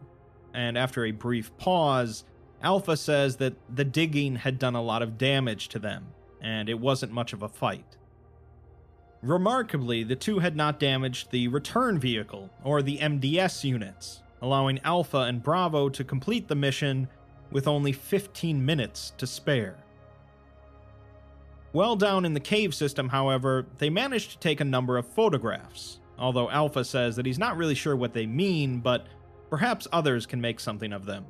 and 0.53 0.77
after 0.77 1.05
a 1.05 1.11
brief 1.11 1.55
pause, 1.57 2.25
Alpha 2.61 2.97
says 2.97 3.37
that 3.37 3.55
the 3.73 3.85
digging 3.85 4.35
had 4.35 4.59
done 4.59 4.75
a 4.75 4.81
lot 4.81 5.01
of 5.01 5.17
damage 5.17 5.69
to 5.69 5.79
them, 5.79 6.07
and 6.41 6.69
it 6.69 6.79
wasn't 6.79 7.11
much 7.11 7.33
of 7.33 7.41
a 7.41 7.49
fight. 7.49 7.97
Remarkably, 9.21 10.03
the 10.03 10.15
two 10.15 10.39
had 10.39 10.55
not 10.55 10.79
damaged 10.79 11.29
the 11.29 11.47
return 11.47 11.99
vehicle, 11.99 12.49
or 12.63 12.81
the 12.81 12.97
MDS 12.97 13.63
units, 13.63 14.23
allowing 14.41 14.79
Alpha 14.83 15.19
and 15.19 15.43
Bravo 15.43 15.89
to 15.89 16.03
complete 16.03 16.47
the 16.47 16.55
mission 16.55 17.07
with 17.51 17.67
only 17.67 17.91
15 17.91 18.65
minutes 18.65 19.13
to 19.17 19.27
spare. 19.27 19.77
Well 21.73 21.95
down 21.95 22.25
in 22.25 22.33
the 22.33 22.39
cave 22.39 22.73
system, 22.73 23.09
however, 23.09 23.67
they 23.77 23.89
managed 23.89 24.31
to 24.31 24.39
take 24.39 24.59
a 24.59 24.65
number 24.65 24.97
of 24.97 25.05
photographs, 25.05 25.99
although 26.17 26.49
Alpha 26.49 26.83
says 26.83 27.15
that 27.15 27.25
he's 27.25 27.39
not 27.39 27.57
really 27.57 27.75
sure 27.75 27.95
what 27.95 28.13
they 28.13 28.25
mean, 28.25 28.79
but 28.79 29.05
perhaps 29.51 29.87
others 29.91 30.25
can 30.25 30.41
make 30.41 30.59
something 30.59 30.91
of 30.91 31.05
them. 31.05 31.25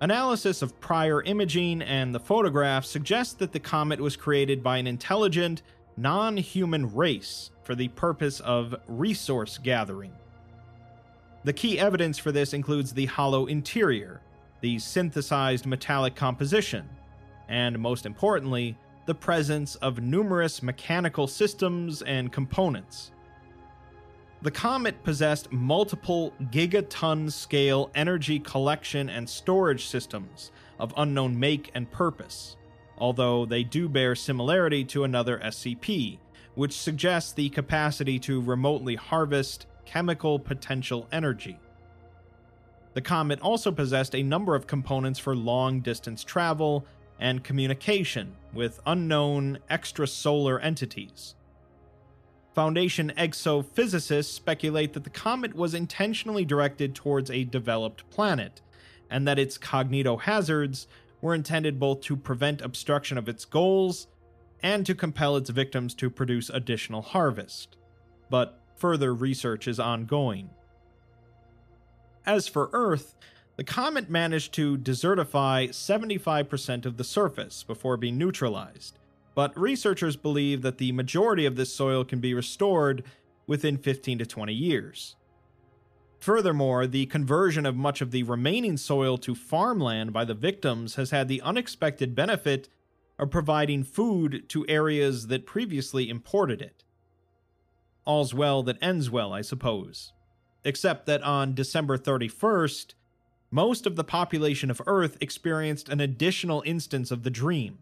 Analysis 0.00 0.62
of 0.62 0.78
prior 0.80 1.22
imaging 1.22 1.82
and 1.82 2.14
the 2.14 2.20
photographs 2.20 2.88
suggests 2.88 3.34
that 3.34 3.52
the 3.52 3.60
comet 3.60 4.00
was 4.00 4.16
created 4.16 4.62
by 4.62 4.78
an 4.78 4.86
intelligent 4.86 5.62
non 5.98 6.36
human 6.36 6.94
race 6.94 7.50
for 7.64 7.74
the 7.74 7.88
purpose 7.88 8.38
of 8.40 8.74
resource 8.86 9.58
gathering. 9.58 10.12
The 11.44 11.52
key 11.52 11.78
evidence 11.78 12.18
for 12.18 12.30
this 12.30 12.52
includes 12.52 12.92
the 12.92 13.06
hollow 13.06 13.46
interior, 13.46 14.20
the 14.60 14.78
synthesized 14.78 15.66
metallic 15.66 16.14
composition, 16.14 16.88
and 17.48 17.78
most 17.78 18.06
importantly, 18.06 18.76
the 19.06 19.14
presence 19.14 19.74
of 19.76 20.00
numerous 20.00 20.62
mechanical 20.62 21.26
systems 21.26 22.02
and 22.02 22.30
components. 22.30 23.10
The 24.42 24.50
comet 24.52 25.02
possessed 25.02 25.50
multiple 25.50 26.32
gigaton 26.52 27.32
scale 27.32 27.90
energy 27.96 28.38
collection 28.38 29.08
and 29.08 29.28
storage 29.28 29.86
systems 29.86 30.52
of 30.78 30.94
unknown 30.96 31.40
make 31.40 31.72
and 31.74 31.90
purpose, 31.90 32.57
although 32.98 33.46
they 33.46 33.64
do 33.64 33.88
bear 33.88 34.14
similarity 34.14 34.84
to 34.84 35.04
another 35.04 35.38
SCP, 35.38 36.18
which 36.54 36.76
suggests 36.76 37.32
the 37.32 37.48
capacity 37.50 38.18
to 38.18 38.40
remotely 38.40 38.96
harvest 38.96 39.66
chemical 39.84 40.38
potential 40.38 41.08
energy. 41.12 41.58
The 42.94 43.00
comet 43.00 43.40
also 43.40 43.70
possessed 43.70 44.14
a 44.14 44.22
number 44.22 44.54
of 44.54 44.66
components 44.66 45.18
for 45.18 45.36
long 45.36 45.80
distance 45.80 46.24
travel 46.24 46.84
and 47.20 47.44
communication 47.44 48.34
with 48.52 48.80
unknown 48.86 49.58
extrasolar 49.70 50.62
entities. 50.62 51.34
Foundation 52.54 53.12
exophysicists 53.16 54.32
speculate 54.32 54.92
that 54.94 55.04
the 55.04 55.10
comet 55.10 55.54
was 55.54 55.74
intentionally 55.74 56.44
directed 56.44 56.94
towards 56.94 57.30
a 57.30 57.44
developed 57.44 58.08
planet, 58.10 58.62
and 59.08 59.28
that 59.28 59.38
its 59.38 59.58
cognitohazards 59.58 60.86
were 61.20 61.34
intended 61.34 61.78
both 61.78 62.00
to 62.02 62.16
prevent 62.16 62.60
obstruction 62.60 63.18
of 63.18 63.28
its 63.28 63.44
goals 63.44 64.06
and 64.62 64.84
to 64.86 64.94
compel 64.94 65.36
its 65.36 65.50
victims 65.50 65.94
to 65.94 66.10
produce 66.10 66.50
additional 66.50 67.02
harvest. 67.02 67.76
But 68.30 68.60
further 68.76 69.14
research 69.14 69.68
is 69.68 69.80
ongoing. 69.80 70.50
As 72.26 72.46
for 72.48 72.70
Earth, 72.72 73.14
The 73.58 73.64
comet 73.64 74.08
managed 74.08 74.54
to 74.54 74.78
desertify 74.78 75.70
75% 75.70 76.86
of 76.86 76.96
the 76.96 77.02
surface 77.02 77.64
before 77.64 77.96
being 77.96 78.16
neutralized, 78.16 79.00
but 79.34 79.58
researchers 79.58 80.14
believe 80.14 80.62
that 80.62 80.78
the 80.78 80.92
majority 80.92 81.44
of 81.44 81.56
this 81.56 81.74
soil 81.74 82.04
can 82.04 82.20
be 82.20 82.34
restored 82.34 83.02
within 83.48 83.76
15 83.76 84.18
to 84.18 84.26
20 84.26 84.54
years. 84.54 85.16
Furthermore, 86.18 86.86
the 86.86 87.06
conversion 87.06 87.64
of 87.64 87.76
much 87.76 88.00
of 88.00 88.10
the 88.10 88.24
remaining 88.24 88.76
soil 88.76 89.16
to 89.18 89.34
farmland 89.34 90.12
by 90.12 90.24
the 90.24 90.34
victims 90.34 90.96
has 90.96 91.10
had 91.10 91.28
the 91.28 91.40
unexpected 91.42 92.14
benefit 92.14 92.68
of 93.18 93.30
providing 93.30 93.84
food 93.84 94.48
to 94.48 94.66
areas 94.68 95.28
that 95.28 95.46
previously 95.46 96.08
imported 96.08 96.60
it. 96.60 96.84
All's 98.04 98.34
well 98.34 98.62
that 98.64 98.82
ends 98.82 99.10
well, 99.10 99.32
I 99.32 99.42
suppose. 99.42 100.12
Except 100.64 101.06
that 101.06 101.22
on 101.22 101.54
December 101.54 101.96
31st, 101.96 102.94
most 103.50 103.86
of 103.86 103.96
the 103.96 104.04
population 104.04 104.70
of 104.70 104.82
Earth 104.86 105.16
experienced 105.20 105.88
an 105.88 106.00
additional 106.00 106.62
instance 106.66 107.10
of 107.10 107.22
the 107.22 107.30
dream. 107.30 107.78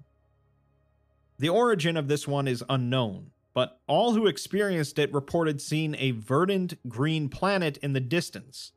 The 1.38 1.48
origin 1.48 1.96
of 1.96 2.08
this 2.08 2.28
one 2.28 2.46
is 2.46 2.64
unknown, 2.68 3.30
but 3.56 3.80
all 3.86 4.12
who 4.12 4.26
experienced 4.26 4.98
it 4.98 5.10
reported 5.14 5.62
seeing 5.62 5.94
a 5.94 6.10
verdant 6.10 6.74
green 6.90 7.26
planet 7.26 7.78
in 7.78 7.94
the 7.94 8.00
distance. 8.00 8.72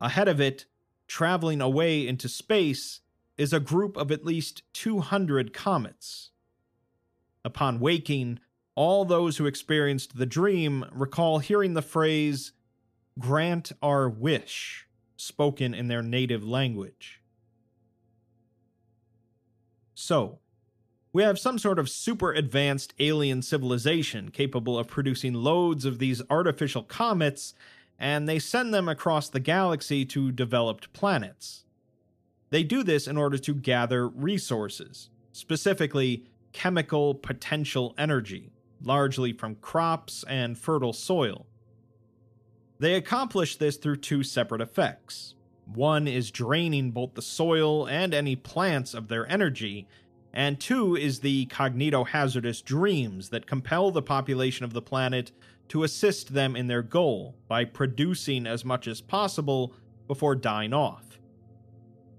Ahead 0.00 0.28
of 0.28 0.40
it, 0.40 0.64
traveling 1.06 1.60
away 1.60 2.08
into 2.08 2.26
space, 2.26 3.00
is 3.36 3.52
a 3.52 3.60
group 3.60 3.98
of 3.98 4.10
at 4.10 4.24
least 4.24 4.62
200 4.72 5.52
comets. 5.52 6.30
Upon 7.44 7.78
waking, 7.78 8.40
all 8.74 9.04
those 9.04 9.36
who 9.36 9.44
experienced 9.44 10.16
the 10.16 10.24
dream 10.24 10.86
recall 10.90 11.40
hearing 11.40 11.74
the 11.74 11.82
phrase, 11.82 12.52
grant 13.18 13.72
our 13.82 14.08
wish, 14.08 14.86
spoken 15.18 15.74
in 15.74 15.88
their 15.88 16.02
native 16.02 16.42
language. 16.42 17.20
So, 19.94 20.38
we 21.16 21.22
have 21.22 21.38
some 21.38 21.58
sort 21.58 21.78
of 21.78 21.88
super 21.88 22.30
advanced 22.30 22.92
alien 22.98 23.40
civilization 23.40 24.30
capable 24.30 24.78
of 24.78 24.86
producing 24.86 25.32
loads 25.32 25.86
of 25.86 25.98
these 25.98 26.20
artificial 26.28 26.82
comets, 26.82 27.54
and 27.98 28.28
they 28.28 28.38
send 28.38 28.74
them 28.74 28.86
across 28.86 29.30
the 29.30 29.40
galaxy 29.40 30.04
to 30.04 30.30
developed 30.30 30.92
planets. 30.92 31.64
They 32.50 32.62
do 32.62 32.82
this 32.82 33.06
in 33.06 33.16
order 33.16 33.38
to 33.38 33.54
gather 33.54 34.06
resources, 34.06 35.08
specifically 35.32 36.26
chemical 36.52 37.14
potential 37.14 37.94
energy, 37.96 38.52
largely 38.82 39.32
from 39.32 39.54
crops 39.54 40.22
and 40.28 40.58
fertile 40.58 40.92
soil. 40.92 41.46
They 42.78 42.92
accomplish 42.92 43.56
this 43.56 43.78
through 43.78 43.96
two 43.96 44.22
separate 44.22 44.60
effects. 44.60 45.34
One 45.64 46.06
is 46.06 46.30
draining 46.30 46.90
both 46.90 47.14
the 47.14 47.22
soil 47.22 47.88
and 47.88 48.12
any 48.12 48.36
plants 48.36 48.92
of 48.92 49.08
their 49.08 49.26
energy, 49.32 49.88
and 50.36 50.60
two 50.60 50.94
is 50.94 51.20
the 51.20 51.46
cognitohazardous 51.46 52.62
dreams 52.62 53.30
that 53.30 53.46
compel 53.46 53.90
the 53.90 54.02
population 54.02 54.66
of 54.66 54.74
the 54.74 54.82
planet 54.82 55.32
to 55.66 55.82
assist 55.82 56.34
them 56.34 56.54
in 56.54 56.66
their 56.66 56.82
goal 56.82 57.34
by 57.48 57.64
producing 57.64 58.46
as 58.46 58.62
much 58.62 58.86
as 58.86 59.00
possible 59.00 59.72
before 60.06 60.34
dying 60.34 60.74
off. 60.74 61.18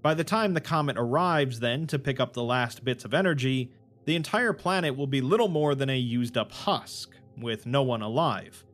By 0.01 0.15
the 0.15 0.23
time 0.23 0.55
the 0.55 0.61
comet 0.61 0.97
arrives, 0.97 1.59
then, 1.59 1.85
to 1.87 1.99
pick 1.99 2.19
up 2.19 2.33
the 2.33 2.43
last 2.43 2.83
bits 2.83 3.05
of 3.05 3.13
energy, 3.13 3.71
the 4.05 4.15
entire 4.15 4.51
planet 4.51 4.97
will 4.97 5.05
be 5.05 5.21
little 5.21 5.47
more 5.47 5.75
than 5.75 5.91
a 5.91 5.97
used 5.97 6.37
up 6.37 6.51
husk, 6.51 7.15
with 7.37 7.67
no 7.67 7.83
one 7.83 8.01
alive. 8.01 8.65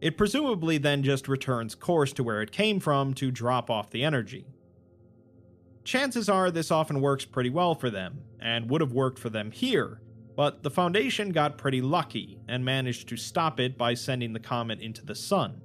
It 0.00 0.16
presumably 0.16 0.78
then 0.78 1.02
just 1.02 1.28
returns 1.28 1.74
course 1.74 2.14
to 2.14 2.24
where 2.24 2.40
it 2.40 2.50
came 2.50 2.80
from 2.80 3.12
to 3.14 3.30
drop 3.30 3.68
off 3.68 3.90
the 3.90 4.04
energy. 4.04 4.46
Chances 5.84 6.30
are 6.30 6.50
this 6.50 6.70
often 6.70 7.02
works 7.02 7.26
pretty 7.26 7.50
well 7.50 7.74
for 7.74 7.90
them, 7.90 8.22
and 8.44 8.70
would 8.70 8.82
have 8.82 8.92
worked 8.92 9.18
for 9.18 9.30
them 9.30 9.50
here, 9.50 10.00
but 10.36 10.62
the 10.62 10.70
Foundation 10.70 11.30
got 11.30 11.58
pretty 11.58 11.80
lucky 11.80 12.38
and 12.46 12.64
managed 12.64 13.08
to 13.08 13.16
stop 13.16 13.58
it 13.58 13.78
by 13.78 13.94
sending 13.94 14.32
the 14.32 14.38
comet 14.38 14.80
into 14.80 15.04
the 15.04 15.14
sun. 15.14 15.62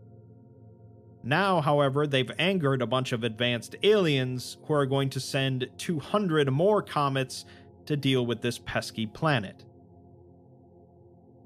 Now, 1.22 1.60
however, 1.60 2.08
they've 2.08 2.32
angered 2.40 2.82
a 2.82 2.88
bunch 2.88 3.12
of 3.12 3.26
advanced 3.26 3.76
aliens 3.84 4.58
who 4.66 4.74
are 4.74 4.86
going 4.86 5.10
to 5.10 5.20
send 5.20 5.70
200 5.78 6.50
more 6.50 6.82
comets 6.82 7.46
to 7.86 7.98
deal 7.98 8.26
with 8.26 8.42
this 8.42 8.58
pesky 8.60 9.06
planet. 9.06 9.66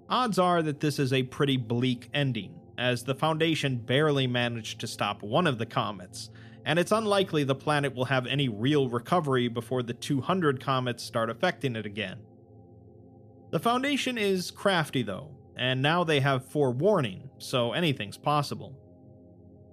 Odds 0.10 0.38
are 0.38 0.62
that 0.62 0.80
this 0.80 1.00
is 1.00 1.12
a 1.12 1.24
pretty 1.24 1.58
bleak 1.58 2.10
ending, 2.14 2.54
as 2.78 3.04
the 3.04 3.16
Foundation 3.16 3.78
barely 3.78 4.28
managed 4.28 4.80
to 4.82 4.88
stop 4.88 5.24
one 5.24 5.48
of 5.48 5.58
the 5.58 5.66
comets, 5.66 6.30
and 6.66 6.80
it's 6.80 6.92
unlikely 6.92 7.44
the 7.44 7.56
planet 7.56 7.96
will 7.96 8.06
have 8.06 8.26
any 8.28 8.50
real 8.50 8.90
recovery 8.90 9.48
before 9.48 9.84
the 9.84 9.94
200 9.94 10.62
comets 10.62 11.04
start 11.04 11.30
affecting 11.30 11.76
it 11.76 11.86
again. 11.86 12.20
The 13.52 13.60
Foundation 13.60 14.18
is 14.18 14.52
crafty 14.52 15.04
though, 15.04 15.32
and 15.56 15.82
now 15.82 16.04
they 16.04 16.20
have 16.22 16.46
forewarning, 16.46 17.30
so 17.38 17.74
anything's 17.74 18.18
possible. 18.18 18.80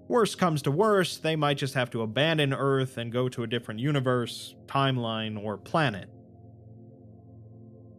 Worst 0.08 0.38
comes 0.38 0.62
to 0.62 0.70
worst, 0.72 1.22
they 1.22 1.36
might 1.36 1.56
just 1.56 1.74
have 1.74 1.90
to 1.90 2.02
abandon 2.02 2.52
Earth 2.52 2.98
and 2.98 3.12
go 3.12 3.28
to 3.28 3.44
a 3.44 3.46
different 3.46 3.78
universe, 3.78 4.56
timeline, 4.66 5.40
or 5.40 5.56
planet. 5.56 6.10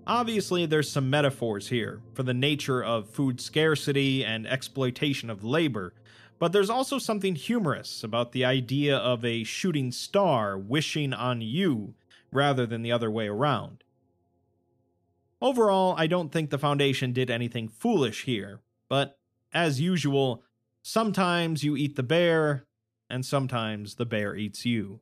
Obviously, 0.05 0.65
there's 0.65 0.91
some 0.91 1.09
metaphors 1.09 1.69
here 1.69 2.01
for 2.13 2.23
the 2.23 2.33
nature 2.33 2.83
of 2.83 3.09
food 3.09 3.39
scarcity 3.39 4.25
and 4.25 4.45
exploitation 4.45 5.29
of 5.29 5.43
labor, 5.43 5.93
but 6.41 6.51
there's 6.51 6.69
also 6.69 6.97
something 6.97 7.35
humorous 7.35 8.03
about 8.03 8.33
the 8.33 8.43
idea 8.43 8.97
of 8.97 9.23
a 9.23 9.45
shooting 9.45 9.93
star 9.93 10.57
wishing 10.57 11.13
on 11.13 11.39
you 11.39 11.93
rather 12.33 12.65
than 12.65 12.81
the 12.81 12.91
other 12.91 13.09
way 13.09 13.29
around. 13.29 13.85
Overall, 15.41 15.95
I 15.97 16.07
don't 16.07 16.33
think 16.33 16.49
the 16.49 16.57
Foundation 16.57 17.13
did 17.13 17.29
anything 17.29 17.69
foolish 17.69 18.25
here, 18.25 18.59
but 18.89 19.17
as 19.53 19.79
usual, 19.79 20.43
Sometimes 20.83 21.63
you 21.63 21.77
eat 21.77 21.95
the 21.95 22.03
bear, 22.03 22.65
and 23.09 23.25
sometimes 23.25 23.95
the 23.95 24.05
bear 24.05 24.35
eats 24.35 24.65
you. 24.65 24.99